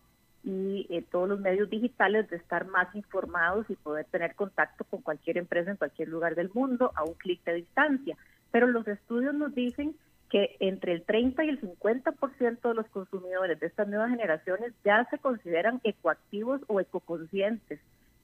[0.44, 5.02] y eh, todos los medios digitales de estar más informados y poder tener contacto con
[5.02, 8.18] cualquier empresa en cualquier lugar del mundo a un clic de distancia.
[8.52, 9.96] Pero los estudios nos dicen
[10.30, 15.06] que entre el 30 y el 50% de los consumidores de estas nuevas generaciones ya
[15.10, 17.80] se consideran ecoactivos o ecoconscientes.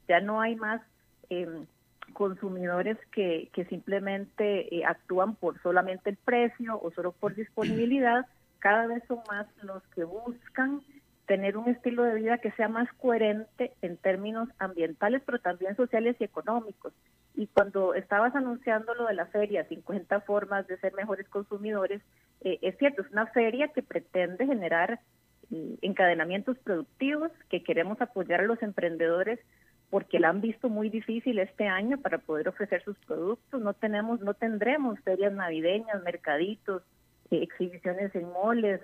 [0.07, 0.81] Ya no hay más
[1.29, 1.65] em,
[2.13, 8.27] consumidores que, que simplemente eh, actúan por solamente el precio o solo por disponibilidad.
[8.59, 10.81] Cada vez son más los que buscan
[11.25, 16.15] tener un estilo de vida que sea más coherente en términos ambientales, pero también sociales
[16.19, 16.93] y económicos.
[17.35, 22.01] Y cuando estabas anunciando lo de la feria, 50 formas de ser mejores consumidores,
[22.41, 24.99] eh, es cierto, es una feria que pretende generar
[25.51, 29.39] eh, encadenamientos productivos, que queremos apoyar a los emprendedores
[29.89, 33.61] porque la han visto muy difícil este año para poder ofrecer sus productos.
[33.61, 36.83] No tenemos, no tendremos ferias navideñas, mercaditos,
[37.31, 38.81] exhibiciones en moles,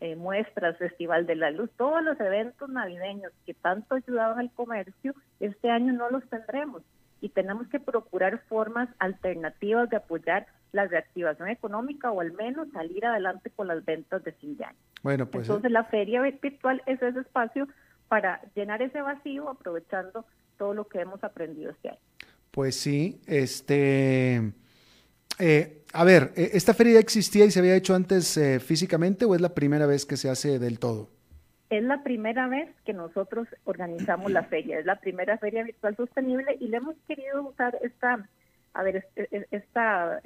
[0.00, 5.14] eh, muestras, Festival de la Luz, todos los eventos navideños que tanto ayudaban al comercio,
[5.40, 6.82] este año no los tendremos
[7.20, 13.06] y tenemos que procurar formas alternativas de apoyar la reactivación económica o al menos salir
[13.06, 14.78] adelante con las ventas de fin de año.
[15.02, 17.68] Bueno, pues entonces la feria virtual es ese espacio
[18.08, 20.26] para llenar ese vacío aprovechando
[20.58, 21.98] todo lo que hemos aprendido este año.
[22.50, 24.52] Pues sí, este
[25.38, 29.24] eh, a ver, eh, ¿esta feria ya existía y se había hecho antes eh, físicamente
[29.24, 31.08] o es la primera vez que se hace del todo?
[31.70, 36.56] Es la primera vez que nosotros organizamos la feria, es la primera feria virtual sostenible
[36.60, 38.28] y le hemos querido usar esta,
[38.74, 39.06] a ver,
[39.50, 40.20] esta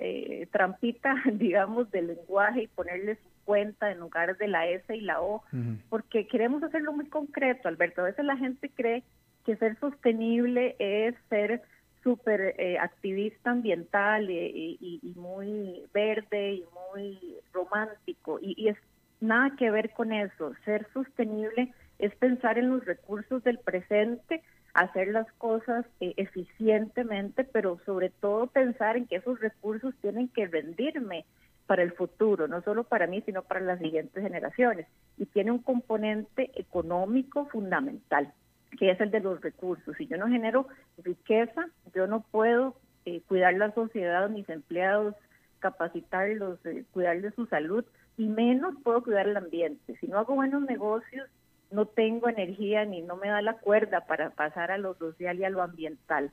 [0.50, 5.42] trampita, digamos, del lenguaje y ponerle 50 en lugar de la S y la O,
[5.90, 8.00] porque queremos hacerlo muy concreto, Alberto.
[8.00, 9.04] A veces la gente cree
[9.46, 11.62] que ser sostenible es ser
[12.02, 18.76] súper eh, activista ambiental eh, y, muy verde y muy romántico y, es
[19.20, 20.52] nada que ver con eso.
[20.64, 24.42] Ser sostenible es pensar en los recursos del presente,
[24.74, 30.46] hacer las cosas eh, eficientemente, pero sobre todo pensar en que esos recursos tienen que
[30.46, 31.24] rendirme
[31.66, 34.86] para el futuro, no solo para mí, sino para las siguientes generaciones.
[35.18, 38.32] Y tiene un componente económico fundamental
[38.78, 39.96] que es el de los recursos.
[39.96, 45.14] Si yo no genero riqueza, yo no puedo eh, cuidar la sociedad, mis empleados,
[45.60, 47.84] capacitarlos, eh, cuidar de su salud
[48.16, 49.96] y menos puedo cuidar el ambiente.
[50.00, 51.28] Si no hago buenos negocios,
[51.70, 55.44] no tengo energía ni no me da la cuerda para pasar a lo social y
[55.44, 56.30] a lo ambiental.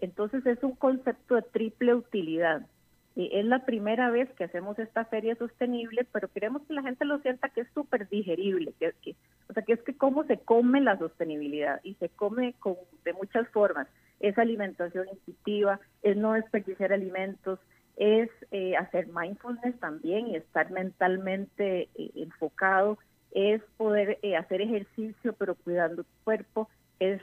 [0.00, 2.66] Entonces es un concepto de triple utilidad.
[3.26, 7.18] Es la primera vez que hacemos esta feria sostenible, pero queremos que la gente lo
[7.18, 9.16] sienta que es súper digerible, que, que,
[9.48, 13.12] o sea, que es que cómo se come la sostenibilidad y se come con, de
[13.14, 13.88] muchas formas.
[14.20, 17.58] Es alimentación intuitiva, es no desperdiciar alimentos,
[17.96, 22.98] es eh, hacer mindfulness también y estar mentalmente eh, enfocado,
[23.32, 26.68] es poder eh, hacer ejercicio pero cuidando tu cuerpo,
[27.00, 27.20] es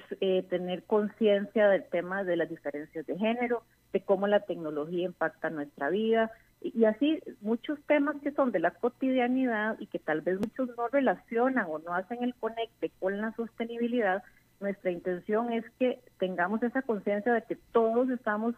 [0.49, 5.89] tener conciencia del tema de las diferencias de género, de cómo la tecnología impacta nuestra
[5.89, 10.75] vida y, así muchos temas que son de la cotidianidad y que tal vez muchos
[10.75, 14.23] no relacionan o no hacen el conecte con la sostenibilidad.
[14.59, 18.55] Nuestra intención es que tengamos esa conciencia de que todos estamos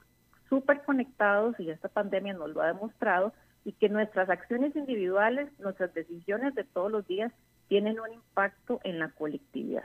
[0.48, 3.34] súper conectados y esta pandemia nos lo ha demostrado
[3.66, 7.34] y que nuestras acciones individuales, nuestras decisiones de todos los días
[7.68, 9.84] tienen un impacto en la colectividad.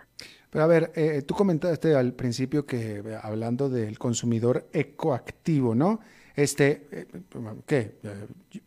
[0.51, 6.01] Pero a ver, eh, tú comentaste al principio que eh, hablando del consumidor ecoactivo, ¿no?
[6.35, 7.07] Este, eh,
[7.67, 7.97] ¿qué?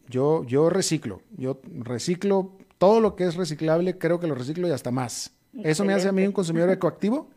[0.08, 4.72] Yo, yo reciclo, yo reciclo todo lo que es reciclable, creo que lo reciclo y
[4.72, 5.36] hasta más.
[5.64, 7.30] ¿Eso me hace a mí un consumidor ecoactivo?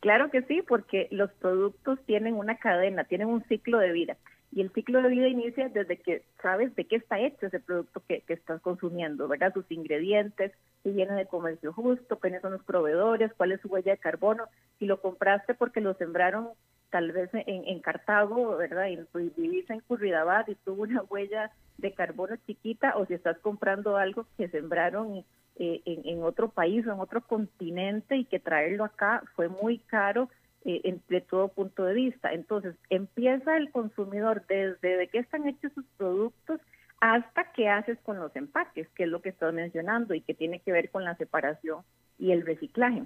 [0.00, 4.16] Claro que sí, porque los productos tienen una cadena, tienen un ciclo de vida.
[4.54, 8.00] Y el ciclo de vida inicia desde que sabes de qué está hecho ese producto
[8.06, 9.52] que, estás consumiendo, ¿verdad?
[9.52, 10.52] Sus ingredientes,
[10.84, 14.44] si viene de comercio justo, quiénes son los proveedores, cuál es su huella de carbono.
[14.78, 16.50] Si lo compraste porque lo sembraron
[16.90, 18.86] tal vez en, Cartago, ¿verdad?
[18.86, 18.98] Y
[19.36, 24.28] vivís en Curridabat y tuvo una huella de carbono chiquita, o si estás comprando algo
[24.36, 25.24] que sembraron
[25.56, 30.28] eh, en, otro país o en otro continente y que traerlo acá fue muy caro
[30.64, 32.32] de todo punto de vista.
[32.32, 36.60] Entonces, empieza el consumidor desde de qué están hechos sus productos
[37.00, 40.60] hasta qué haces con los empaques, que es lo que estás mencionando y que tiene
[40.60, 41.82] que ver con la separación
[42.18, 43.02] y el reciclaje,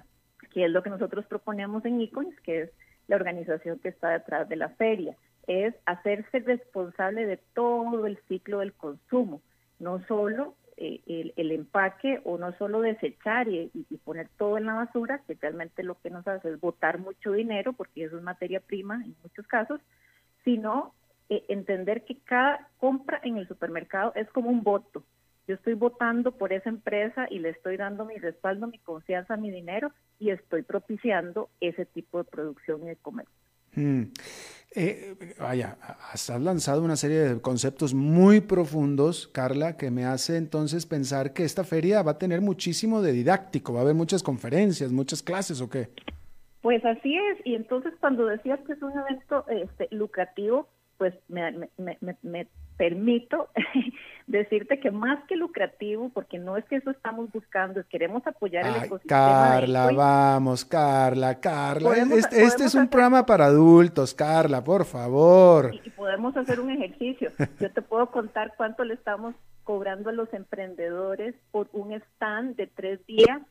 [0.53, 2.71] que es lo que nosotros proponemos en Icons, que es
[3.07, 8.59] la organización que está detrás de la feria, es hacerse responsable de todo el ciclo
[8.59, 9.41] del consumo,
[9.79, 13.69] no solo eh, el, empaque o no solo desechar y,
[14.05, 17.73] poner todo en la basura, que realmente lo que nos hace es botar mucho dinero,
[17.73, 19.81] porque eso es materia prima en muchos casos,
[20.45, 20.93] sino
[21.27, 25.03] eh, entender que cada compra en el supermercado es como un voto.
[25.49, 29.51] Yo estoy votando por esa empresa y le estoy dando mi respaldo, mi confianza, mi
[29.51, 33.35] dinero y estoy propiciando ese tipo de producción y de comercio.
[33.75, 34.03] Mm.
[34.75, 35.77] Eh, vaya,
[36.11, 41.43] has lanzado una serie de conceptos muy profundos, Carla, que me hace entonces pensar que
[41.43, 45.59] esta feria va a tener muchísimo de didáctico, va a haber muchas conferencias, muchas clases
[45.61, 45.89] o qué.
[46.61, 50.67] Pues así es, y entonces cuando decías que es un evento este, lucrativo,
[50.97, 52.47] pues me, me, me,
[52.79, 53.49] permito
[54.27, 58.65] decirte que más que lucrativo, porque no es que eso estamos buscando, es queremos apoyar
[58.65, 59.49] el ecosistema.
[59.49, 61.97] Carla, vamos, Carla, Carla.
[61.97, 65.75] este, este es un programa para adultos, Carla, por favor.
[65.75, 67.31] Y, podemos hacer un ejercicio.
[67.59, 72.67] Yo te puedo contar cuánto le estamos cobrando a los emprendedores por un stand de
[72.67, 73.41] tres días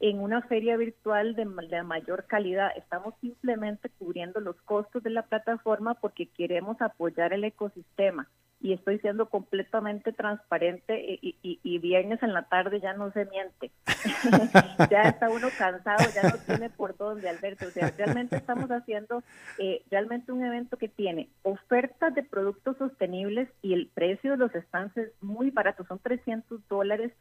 [0.00, 2.70] en una feria virtual de, de, mayor calidad.
[2.76, 8.28] Estamos simplemente cubriendo los costos de la plataforma porque queremos apoyar el ecosistema
[8.60, 13.70] y estoy siendo completamente transparente y, y, viernes en la tarde ya no se miente.
[14.90, 17.66] ya está uno cansado, ya no tiene por dónde, Alberto.
[17.66, 19.22] O sea, realmente estamos haciendo
[19.58, 24.50] eh, realmente un evento que tiene ofertas de productos sostenibles y el precio de los
[24.50, 27.12] stands es muy barato, son 300 dólares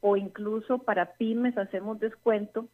[0.00, 2.68] o incluso para pymes hacemos descuento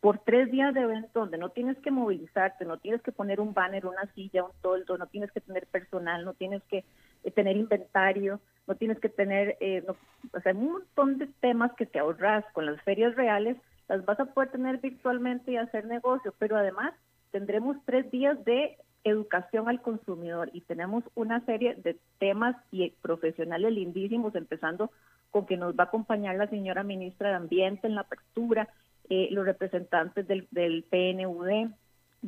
[0.00, 3.54] por tres días de evento donde no tienes que movilizarte, no tienes que poner un
[3.54, 6.84] banner, una silla, un toldo, no tienes que tener personal, no tienes que
[7.26, 9.84] eh, tener inventario, no tienes que tener, eh,
[10.32, 13.56] o sea, un montón de temas que te ahorras con las ferias reales,
[13.88, 16.94] las vas a poder tener virtualmente y hacer negocio, pero además
[17.30, 23.72] tendremos tres días de educación al consumidor y tenemos una serie de temas y profesionales
[23.72, 24.90] lindísimos, empezando
[25.30, 28.68] con que nos va a acompañar la señora ministra de Ambiente en la apertura,
[29.08, 31.70] eh, los representantes del, del PNUD,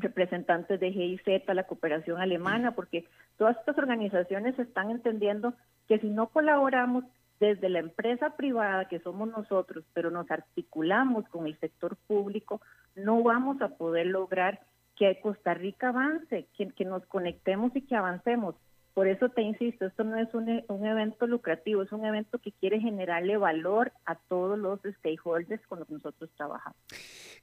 [0.01, 5.55] representantes de GIZ, la cooperación alemana, porque todas estas organizaciones están entendiendo
[5.87, 7.05] que si no colaboramos
[7.41, 12.61] desde la empresa privada, que somos nosotros, pero nos articulamos con el sector público,
[12.97, 14.61] no vamos a poder lograr
[14.97, 18.57] que Costa Rica avance, que, que nos conectemos y que avancemos.
[18.99, 22.51] Por eso te insisto, esto no es un, un, evento lucrativo, es un evento que
[22.51, 26.77] quiere generarle valor a todos los stakeholders con los que nosotros trabajamos.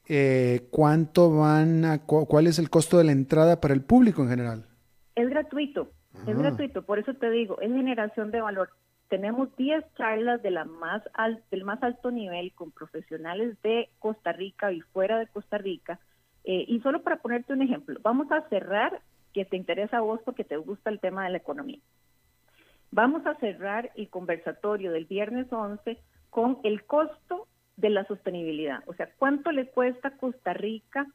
[0.09, 4.27] Eh, ¿Cuánto van a, cuál es el costo de la entrada para el público en
[4.31, 4.65] general?
[5.15, 5.87] Es gratuito,
[6.27, 8.71] es gratuito, por eso te digo, es generación de valor.
[9.07, 11.03] Tenemos 10 charlas de la más
[11.51, 16.01] del más alto nivel con profesionales de Costa Rica y fuera de Costa Rica.
[16.43, 18.99] Eh, y solo para ponerte un ejemplo, vamos a cerrar
[19.35, 21.79] que te interesa a vos porque te gusta el tema de la economía.
[22.91, 25.97] Vamos a cerrar el conversatorio del viernes 11
[26.29, 31.05] con el costo de la sostenibilidad, o sea, cuánto le cuesta a Costa Rica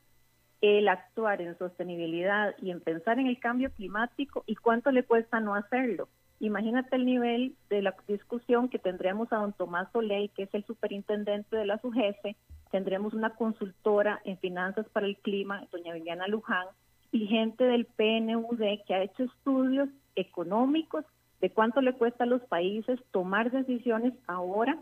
[0.60, 5.40] el actuar en sostenibilidad y en pensar en el cambio climático y cuánto le cuesta
[5.40, 6.10] no hacerlo.
[6.40, 10.66] Imagínate el nivel de la discusión que tendremos a don Tomás Soleil, que es el
[10.66, 12.36] superintendente de la SUGEFE,
[12.70, 16.66] tendremos una consultora en finanzas para el clima, doña Viviana Luján,
[17.12, 21.04] y gente del PNUD que ha hecho estudios económicos
[21.40, 24.78] de cuánto le cuesta a los países tomar decisiones ahora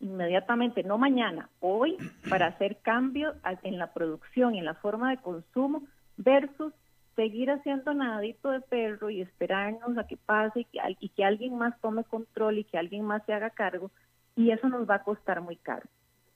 [0.00, 1.96] inmediatamente, no mañana, hoy,
[2.28, 5.82] para hacer cambios en la producción y en la forma de consumo
[6.16, 6.72] versus
[7.16, 11.58] seguir haciendo nadito de perro y esperarnos a que pase y que, y que alguien
[11.58, 13.90] más tome control y que alguien más se haga cargo
[14.36, 15.86] y eso nos va a costar muy caro.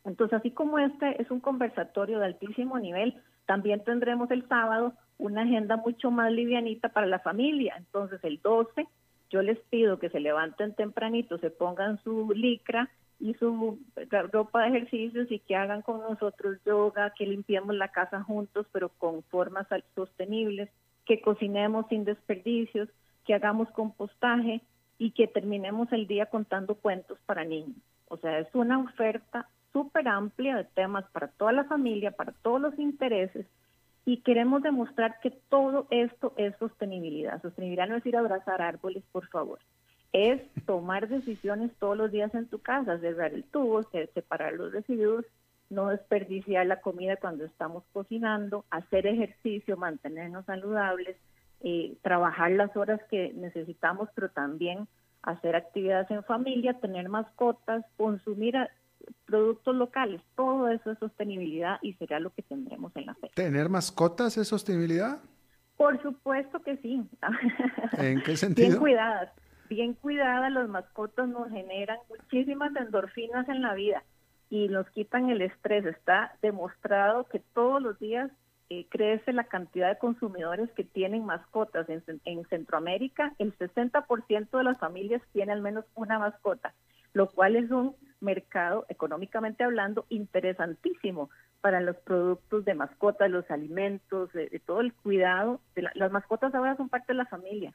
[0.04, 5.42] Entonces, así como este es un conversatorio de altísimo nivel, también tendremos el sábado una
[5.42, 7.74] agenda mucho más livianita para la familia.
[7.76, 8.86] Entonces, el 12,
[9.30, 12.90] yo les pido que se levanten tempranito, se pongan su licra,
[13.20, 13.78] y su
[14.32, 18.90] ropa de ejercicios y que hagan con nosotros yoga, que limpiemos la casa juntos, pero
[18.90, 20.68] con formas sostenibles,
[21.06, 22.88] que cocinemos sin desperdicios,
[23.24, 24.60] que hagamos compostaje
[24.98, 27.76] y que terminemos el día contando cuentos para niños.
[28.08, 32.60] O sea, es una oferta súper amplia de temas para toda la familia, para todos
[32.60, 33.46] los intereses
[34.06, 37.40] y queremos demostrar que todo esto es sostenibilidad.
[37.42, 39.58] Sostenibilidad no es ir a abrazar árboles, por favor
[40.14, 45.26] es tomar decisiones todos los días en tu casa, cerrar el tubo, separar los residuos,
[45.70, 51.16] no desperdiciar la comida cuando estamos cocinando, hacer ejercicio, mantenernos saludables,
[51.62, 54.86] eh, trabajar las horas que necesitamos, pero también
[55.22, 58.56] hacer actividades en familia, tener mascotas, consumir
[59.26, 63.34] productos locales, todo eso es sostenibilidad y será lo que tendremos en la fecha.
[63.34, 65.20] ¿Tener mascotas es sostenibilidad?
[65.76, 67.02] Por supuesto que sí.
[67.98, 68.68] ¿En qué sentido?
[68.68, 69.30] Bien cuidadas
[69.68, 74.02] bien cuidadas, las mascotas nos generan muchísimas endorfinas en la vida
[74.50, 75.84] y nos quitan el estrés.
[75.84, 78.30] Está demostrado que todos los días
[78.70, 81.88] eh, crece la cantidad de consumidores que tienen mascotas.
[81.88, 86.74] En, en Centroamérica, el 60% de las familias tiene al menos una mascota,
[87.12, 94.32] lo cual es un mercado, económicamente hablando, interesantísimo para los productos de mascotas, los alimentos,
[94.32, 95.60] de, todo el cuidado.
[95.74, 97.74] De las mascotas ahora son parte de la familia.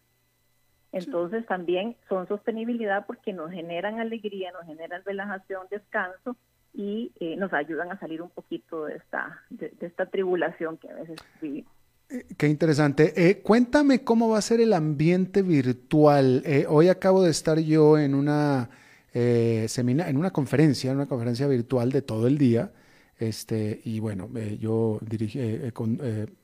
[0.91, 6.36] Entonces también son sostenibilidad porque nos generan alegría, nos generan relajación, descanso
[6.74, 10.95] y eh, nos ayudan a salir un poquito de esta, de, esta tribulación que a
[10.95, 11.72] veces vivimos.
[12.10, 13.14] Eh, qué interesante.
[13.16, 16.43] Eh, cuéntame cómo va a ser el ambiente virtual.
[16.68, 18.70] hoy acabo de estar yo en una,
[19.14, 22.72] semina, en una conferencia, en una conferencia virtual de todo el día.
[23.18, 24.30] Este, y bueno,
[24.60, 25.39] yo dirigí,
[25.74, 25.99] con,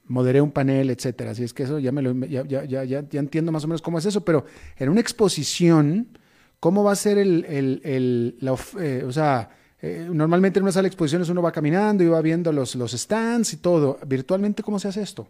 [0.05, 1.31] moderé un panel, etcétera.
[1.31, 3.81] Así es que eso ya, me lo, ya, ya, ya, ya, entiendo más o menos
[3.81, 4.45] cómo es eso, pero
[4.77, 6.17] en una exposición,
[6.59, 9.49] ¿cómo va a ser el, el, el la, eh, o sea,
[9.81, 12.91] eh, normalmente en una sala de exposiciones uno va caminando y va viendo los, los
[12.91, 13.99] stands y todo.
[14.07, 15.27] Virtualmente, ¿cómo se hace esto?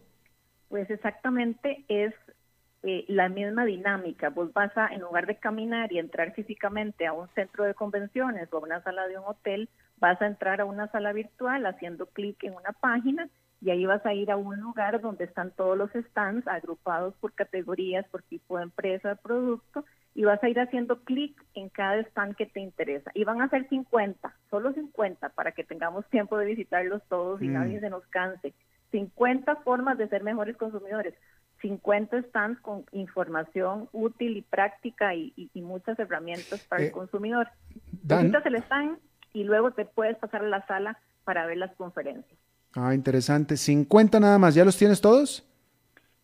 [0.70, 2.14] Pues exactamente es
[2.88, 4.30] eh, la misma dinámica.
[4.30, 8.48] Vos vas a, en lugar de caminar y entrar físicamente a un centro de convenciones
[8.54, 12.06] o a una sala de un hotel, vas a entrar a una sala virtual haciendo
[12.06, 13.28] clic en una página
[13.60, 17.34] y ahí vas a ir a un lugar donde están todos los stands agrupados por
[17.34, 19.84] categorías, por tipo de empresa, de producto,
[20.14, 23.10] y vas a ir haciendo clic en cada stand que te interesa.
[23.16, 27.48] Y van a ser 50, solo 50, para que tengamos tiempo de visitarlos todos y
[27.48, 27.54] mm.
[27.54, 28.54] nadie se nos canse.
[28.92, 31.16] 50 formas de ser mejores consumidores.
[31.62, 37.48] 50 stands con información útil y práctica y, muchas herramientas para el eh, consumidor.
[38.04, 38.98] Visitas el stand
[39.34, 42.40] y luego te puedes pasar a la sala para ver las conferencias.
[42.76, 43.58] Ah, interesante.
[43.58, 44.54] 50 nada más.
[44.54, 45.48] ¿Ya los tienes todos?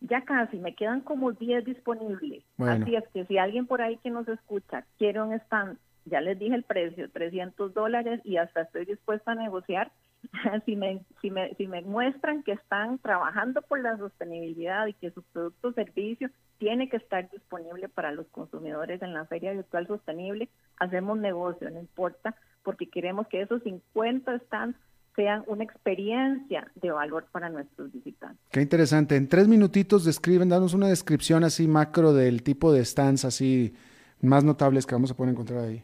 [0.00, 2.44] Ya casi, me quedan como 10 disponibles.
[2.58, 6.38] Así es que si alguien por ahí que nos escucha quiere un stand, ya les
[6.38, 9.92] dije el precio, 300 dólares y hasta estoy dispuesta a negociar.
[10.66, 15.10] si, me, si, me, si me muestran que están trabajando por la sostenibilidad y que
[15.10, 19.86] su producto o servicio tiene que estar disponible para los consumidores en la Feria Virtual
[19.86, 20.48] Sostenible,
[20.78, 24.78] hacemos negocio, no importa, porque queremos que esos 50 stands
[25.16, 28.40] sean una experiencia de valor para nuestros visitantes.
[28.50, 29.16] Qué interesante.
[29.16, 33.74] En tres minutitos describen, danos una descripción así macro del tipo de stands así
[34.20, 35.82] más notables que vamos a poder encontrar ahí.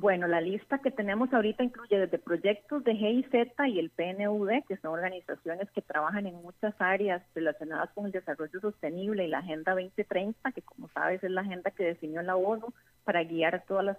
[0.00, 3.34] Bueno, la lista que tenemos ahorita incluye desde proyectos de GIZ
[3.66, 8.60] y el PNUD, que son organizaciones que trabajan en muchas áreas relacionadas con el desarrollo
[8.60, 12.72] sostenible y la Agenda 2030, que como sabes es la agenda que definió la ONU
[13.02, 13.96] para guiar las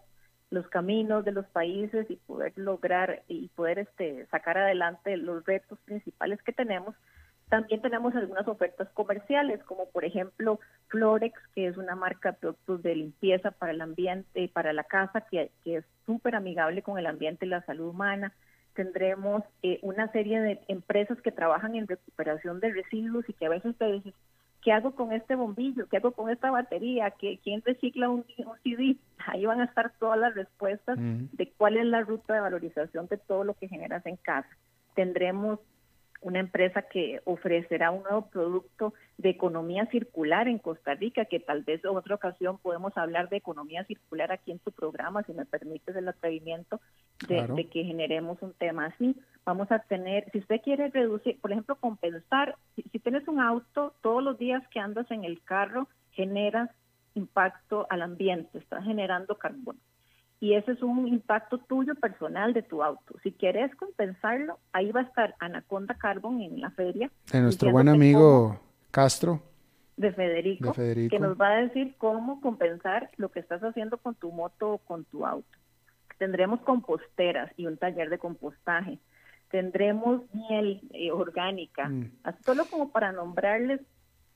[0.52, 5.80] los caminos de los países y poder lograr y poder este, sacar adelante los retos
[5.80, 6.96] principales que tenemos.
[7.50, 12.84] También tenemos algunas ofertas comerciales, como por ejemplo Florex, que es una marca de productos
[12.84, 17.48] de limpieza para el ambiente para la casa, que, es súper amigable con el ambiente
[17.48, 18.34] y la salud humana.
[18.76, 23.50] Tendremos eh, una serie de empresas que trabajan en recuperación de residuos y que a
[23.50, 24.14] veces te dices,
[24.62, 25.88] ¿qué hago con este bombillo?
[25.88, 27.12] ¿Qué hago con esta batería?
[27.12, 28.26] ¿Quién recicla un,
[28.64, 28.96] CD?
[29.26, 33.18] Ahí van a estar todas las respuestas de cuál es la ruta de valorización de
[33.18, 34.50] todo lo que generas en casa.
[34.94, 35.60] Tendremos
[36.22, 41.64] una empresa que ofrecerá un nuevo producto de economía circular en Costa Rica, que tal
[41.64, 45.46] vez en otra ocasión podemos hablar de economía circular aquí en tu programa, si me
[45.46, 46.82] permites el atrevimiento
[47.28, 49.16] de, que generemos un tema así.
[49.46, 53.94] Vamos a tener, si usted quiere reducir, por ejemplo, compensar, si, si tienes un auto,
[54.02, 56.70] todos los días que andas en el carro generas
[57.16, 59.80] impacto al ambiente, estás generando carbono
[60.42, 63.16] y ese es un impacto tuyo personal de tu auto.
[63.24, 67.12] Si quieres compensarlo, ahí va a estar Anaconda Carbon en la feria.
[67.32, 68.60] De nuestro buen amigo
[68.92, 69.42] Castro.
[69.98, 74.32] De Federico, que nos va a decir cómo compensar lo que estás haciendo con tu
[74.32, 75.58] moto o con tu auto.
[76.18, 78.98] Tendremos composteras y un taller de compostaje.
[79.52, 82.12] Tendremos miel eh, orgánica, mm.
[82.46, 83.82] solo como para nombrarles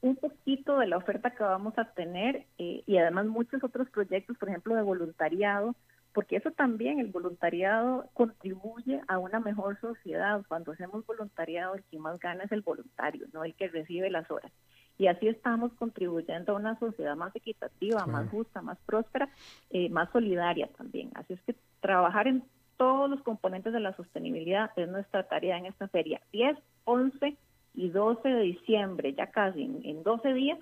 [0.02, 4.38] un poquito de la oferta que vamos a tener eh, y además muchos otros proyectos,
[4.38, 5.76] por ejemplo, de voluntariado,
[6.14, 10.44] porque eso también, el voluntariado contribuye a una mejor sociedad.
[10.48, 14.30] Cuando hacemos voluntariado, el que más gana es el voluntario, no el que recibe las
[14.30, 14.52] horas.
[15.00, 19.28] Y así estamos contribuyendo a una sociedad más equitativa, más justa, más próspera,
[19.72, 21.10] eh, más solidaria también.
[21.16, 22.44] Así es que trabajar en
[22.78, 26.22] todos los componentes de la sostenibilidad es nuestra tarea en esta feria.
[26.32, 27.38] 10, 11
[27.74, 30.60] y 12 de diciembre, ya casi en, 12 días,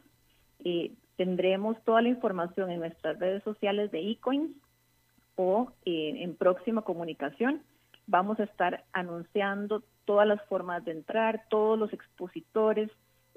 [0.64, 4.52] eh, tendremos toda la información en nuestras redes sociales de eCoins
[5.36, 7.62] o eh, en próxima comunicación
[8.08, 12.90] vamos a estar anunciando todas las formas de entrar, todos los expositores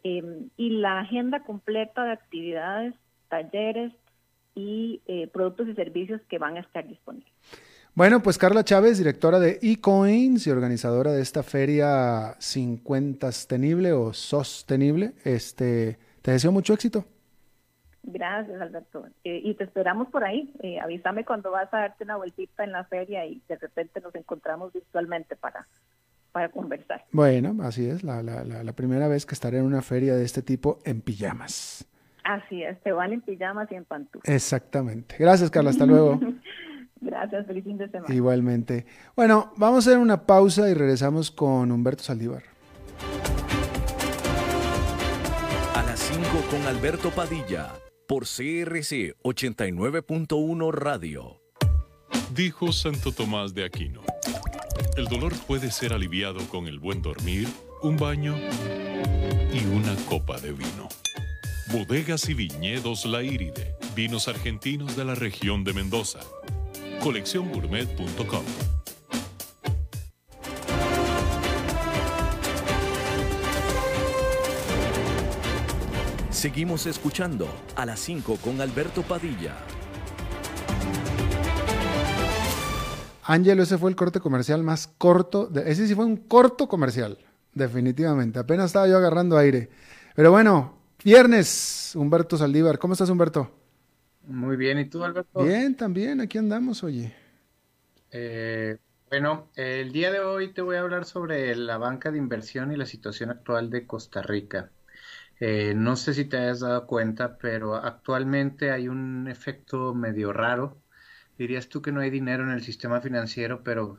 [0.03, 2.95] em, y la agenda completa de actividades,
[3.29, 3.93] talleres
[4.55, 7.33] y eh, productos y servicios que van a estar disponibles.
[7.95, 14.13] Bueno, pues Carla Chávez, directora de eCoins y organizadora de esta feria 50 sostenible o
[14.13, 17.05] sostenible, este, te deseo mucho éxito.
[18.07, 19.07] Gracias, Alberto.
[19.25, 20.53] Eh, y te esperamos por ahí.
[20.63, 24.15] Eh, avísame cuando vas a darte una vueltita en la feria y de repente nos
[24.15, 25.67] encontramos virtualmente para,
[26.33, 27.05] para conversar.
[27.13, 30.43] Bueno, así es, la, la, la, primera vez que estaré en una feria de este
[30.43, 31.89] tipo en pijamas.
[32.25, 34.35] Así es, te van en pijamas y en pantuflas.
[34.35, 35.17] Exactamente.
[35.19, 35.71] Gracias, Carla.
[35.71, 36.21] Hasta luego.
[37.01, 38.15] Gracias, feliz fin de semana.
[38.15, 38.87] Igualmente.
[39.17, 42.43] Bueno, vamos a hacer una pausa y regresamos con Humberto Saldívar.
[45.75, 47.73] A las 5 con Alberto Padilla
[48.07, 51.41] por CRC 89.1 Radio.
[52.35, 54.03] Dijo Santo Tomás de Aquino,
[54.97, 57.49] el dolor puede ser aliviado con el buen dormir,
[57.83, 58.37] un baño
[59.53, 60.89] y una copa de vino.
[61.73, 66.21] Bodegas y viñedos La Iride, vinos argentinos de la región de Mendoza.
[67.03, 68.45] Colecciongourmet.com
[76.45, 79.57] Seguimos escuchando a las 5 con Alberto Padilla.
[83.23, 85.47] Ángelo, ese fue el corte comercial más corto.
[85.47, 87.17] De, ese sí fue un corto comercial,
[87.55, 88.39] definitivamente.
[88.41, 89.71] Apenas estaba yo agarrando aire.
[90.15, 92.79] Pero bueno, viernes, Humberto Saldívar.
[92.79, 93.51] ¿Cómo estás, Humberto?
[94.27, 95.45] Muy bien, ¿y tú, Alberto?
[95.45, 97.15] Bien, también, aquí andamos, oye.
[98.11, 98.77] Eh,
[99.09, 102.77] bueno, el día de hoy te voy a hablar sobre la banca de inversión y
[102.77, 104.71] la situación actual de Costa Rica.
[105.41, 110.79] Eh, no sé si te hayas dado cuenta, pero actualmente hay un efecto medio raro.
[111.39, 113.99] Dirías tú que no hay dinero en el sistema financiero, pero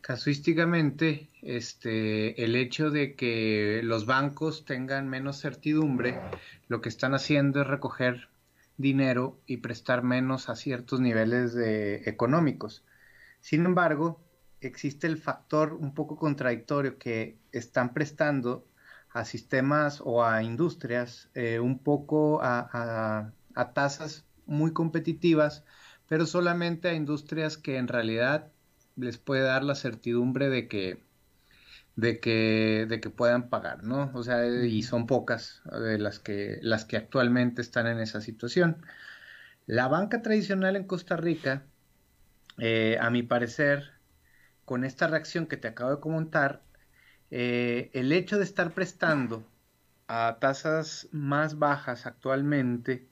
[0.00, 6.18] casuísticamente, este, el hecho de que los bancos tengan menos certidumbre,
[6.68, 8.28] lo que están haciendo es recoger
[8.78, 12.84] dinero y prestar menos a ciertos niveles de, económicos.
[13.40, 14.20] Sin embargo,
[14.60, 18.66] existe el factor un poco contradictorio que están prestando
[19.16, 23.32] a sistemas o a industrias eh, un poco a,
[23.72, 25.64] tasas muy competitivas,
[26.06, 28.52] pero solamente a industrias que en realidad
[28.96, 31.02] les puede dar la certidumbre de que
[31.96, 34.10] de que, de que puedan pagar, ¿no?
[34.12, 38.84] O sea, y son pocas de las que, las que actualmente están en esa situación.
[39.66, 41.64] La banca tradicional en Costa Rica,
[42.58, 43.92] eh, a mi parecer,
[44.66, 46.65] con esta reacción que te acabo de comentar,
[47.30, 49.44] eh, el hecho de estar prestando
[50.08, 53.08] a tasas más bajas actualmente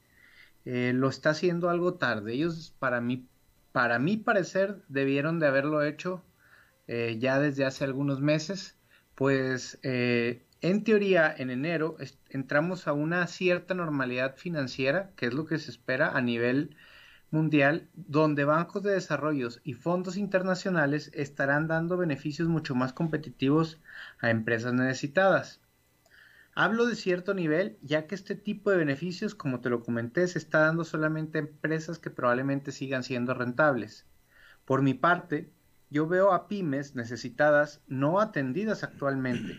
[0.64, 2.34] eh, lo está haciendo algo tarde.
[2.34, 3.26] Ellos, para mí,
[3.72, 6.24] para mi parecer, debieron de haberlo hecho
[6.86, 8.76] eh, ya desde hace algunos meses,
[9.14, 11.96] pues en teoría, en enero
[12.30, 16.76] entramos a una cierta normalidad financiera, que es lo que se espera a nivel
[17.34, 23.80] mundial, donde bancos de desarrollo y fondos internacionales estarán dando beneficios mucho más competitivos
[24.20, 25.60] a empresas necesitadas.
[26.54, 30.38] Hablo de cierto nivel, ya que este tipo de beneficios, como te lo comenté, se
[30.38, 34.06] está dando solamente a empresas que probablemente sigan siendo rentables.
[34.64, 35.50] Por mi parte,
[35.90, 39.58] yo veo a pymes necesitadas no atendidas actualmente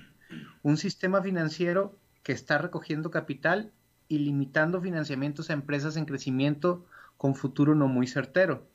[0.63, 3.71] un sistema financiero que está recogiendo capital
[4.07, 6.86] y limitando financiamientos a empresas en crecimiento
[7.18, 8.68] con futuro no muy certero.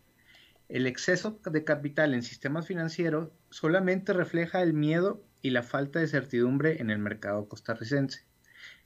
[0.69, 6.07] El exceso de capital en sistemas financieros solamente refleja el miedo y la falta de
[6.07, 8.25] certidumbre en el mercado costarricense.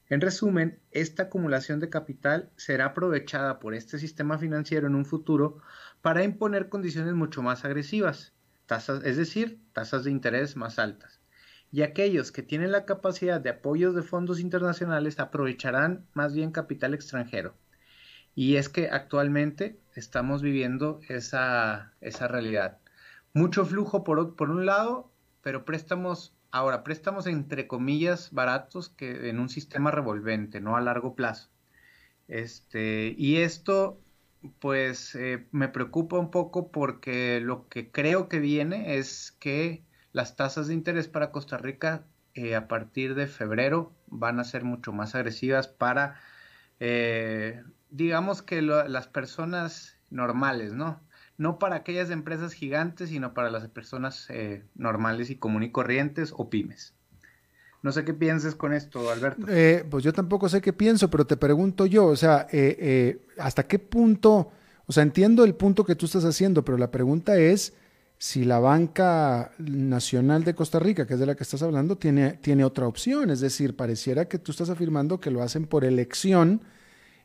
[0.08, 5.58] En resumen, esta acumulación de capital será aprovechada por este sistema financiero en un futuro
[6.02, 8.34] para imponer condiciones mucho más agresivas,
[8.66, 11.20] tasas, es decir, tasas de interés más altas
[11.74, 16.94] y aquellos que tienen la capacidad de apoyos de fondos internacionales aprovecharán más bien capital
[16.94, 17.56] extranjero.
[18.34, 22.78] Y es que actualmente estamos viviendo esa, esa realidad.
[23.32, 25.10] Mucho flujo por, por un lado,
[25.42, 31.14] pero préstamos, ahora, préstamos entre comillas baratos que en un sistema revolvente, no a largo
[31.14, 31.50] plazo.
[32.28, 34.00] Este, y esto,
[34.60, 40.36] pues, eh, me preocupa un poco porque lo que creo que viene es que las
[40.36, 44.92] tasas de interés para Costa Rica eh, a partir de febrero van a ser mucho
[44.92, 46.20] más agresivas para,
[46.80, 47.62] eh,
[47.94, 51.00] digamos que las personas normales, ¿no?
[51.36, 56.32] No para aquellas empresas gigantes, sino para las personas eh, normales y común y corrientes
[56.36, 56.94] o pymes.
[57.82, 59.46] No sé qué pienses con esto, Alberto.
[59.90, 62.46] pues yo tampoco sé qué pienso, pero te pregunto yo, o sea,
[63.38, 64.50] ¿hasta qué punto,
[64.86, 67.74] o sea, entiendo el punto que tú estás haciendo, pero la pregunta es,
[68.18, 72.38] si la banca nacional de Costa Rica, que es de la que estás hablando, tiene,
[72.40, 73.30] tiene otra opción.
[73.30, 76.62] Es decir, pareciera que tú estás afirmando que lo hacen por elección.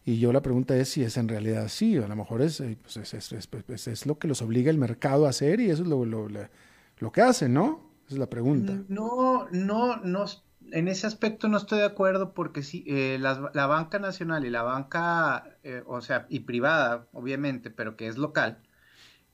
[0.09, 1.95] Y yo la pregunta es si es en realidad así.
[1.97, 5.27] A lo mejor es, eh, pues es, pues, es, lo que los obliga el mercado
[5.27, 7.91] a hacer y eso es lo, lo, lo, que hacen, ¿no?
[8.07, 8.73] Esa es la pregunta.
[8.87, 10.25] No, no, no.
[10.71, 14.63] En ese aspecto no estoy de acuerdo porque sí, eh, la, banca nacional y la
[14.63, 18.57] banca, eh, o sea, y privada, obviamente, pero que es local,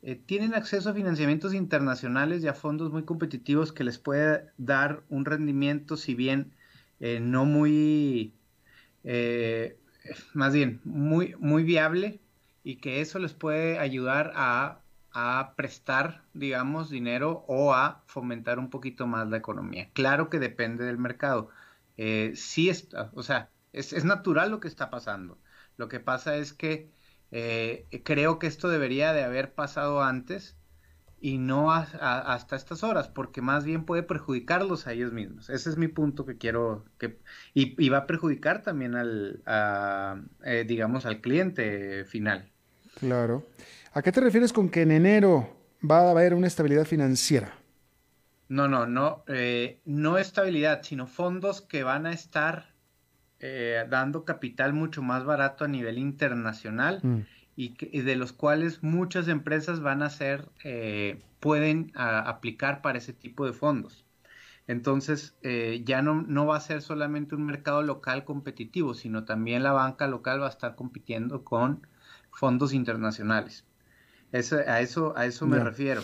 [0.02, 5.04] eh, tienen acceso a financiamientos internacionales y a fondos muy competitivos que les puede dar
[5.08, 6.52] un rendimiento, si bien
[7.00, 8.34] no muy,
[10.34, 12.20] más bien, muy, muy viable
[12.64, 14.82] y que eso les puede ayudar a,
[15.56, 19.90] prestar, digamos, dinero o a fomentar un poquito más la economía.
[19.94, 21.50] Claro que depende del mercado.
[21.98, 25.38] sí está, o sea, es, es natural lo que está pasando.
[25.78, 26.90] Lo que pasa es que
[27.32, 30.56] eh, creo que esto debería de haber pasado antes
[31.26, 35.50] y no hasta estas horas, porque más bien puede perjudicarlos a ellos mismos.
[35.50, 37.18] Ese es mi punto que quiero que
[37.56, 39.42] y, va a perjudicar también al,
[40.44, 42.52] eh, digamos, al cliente final.
[43.00, 43.44] Claro.
[43.94, 45.50] ¿A qué te refieres con que en enero
[45.82, 47.56] va a haber una estabilidad financiera?
[48.48, 52.68] No, no, no, eh, no estabilidad, sino fondos que van a estar
[53.40, 57.22] eh, dando capital mucho más barato a nivel internacional mm.
[57.56, 63.46] Y, de los cuales muchas empresas van a ser, eh, pueden aplicar para ese tipo
[63.46, 64.06] de fondos.
[64.68, 69.64] Entonces, eh, ya no, no, va a ser solamente un mercado local competitivo, sino también
[69.64, 71.88] la banca local va a estar compitiendo con
[72.32, 73.66] fondos internacionales.
[74.34, 76.02] a eso, a eso me refiero.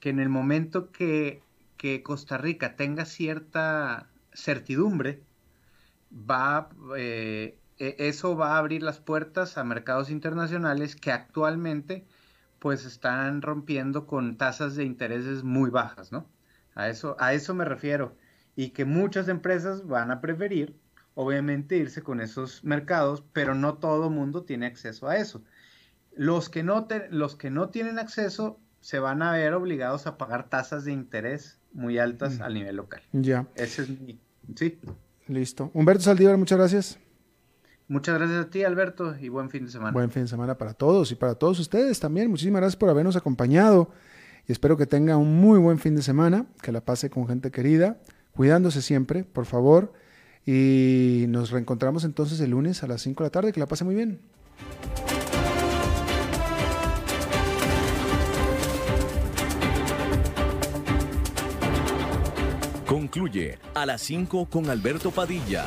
[0.00, 1.42] Que en el momento que,
[1.76, 5.20] que Costa Rica tenga cierta certidumbre
[6.12, 12.06] va, eh, e, eso va a abrir las puertas a mercados internacionales que actualmente
[12.58, 16.26] pues están rompiendo con tasas de intereses muy bajas, ¿no?
[16.74, 18.16] A eso, a eso me refiero.
[18.54, 20.74] Y que muchas empresas van a preferir,
[21.14, 25.42] obviamente, irse con esos mercados, pero no todo mundo tiene acceso a eso.
[26.14, 30.48] Los que no, los que no tienen acceso se van a ver obligados a pagar
[30.48, 32.42] tasas de interés muy altas mm.
[32.42, 33.02] a nivel local.
[33.12, 33.46] Ya.
[33.54, 34.18] Ese es mi...
[34.54, 34.78] Sí.
[35.28, 35.70] Listo.
[35.74, 36.98] Humberto Saldívar, muchas gracias.
[37.88, 39.92] Muchas gracias a ti, Alberto, y buen fin de semana.
[39.92, 42.28] Buen fin de semana para todos y para todos ustedes también.
[42.28, 43.90] Muchísimas gracias por habernos acompañado
[44.48, 47.52] y espero que tenga un muy buen fin de semana, que la pase con gente
[47.52, 47.98] querida,
[48.32, 49.92] cuidándose siempre, por favor.
[50.44, 53.52] Y nos reencontramos entonces el lunes a las 5 de la tarde.
[53.52, 54.20] Que la pase muy bien.
[62.86, 65.66] Concluye a las 5 con Alberto Padilla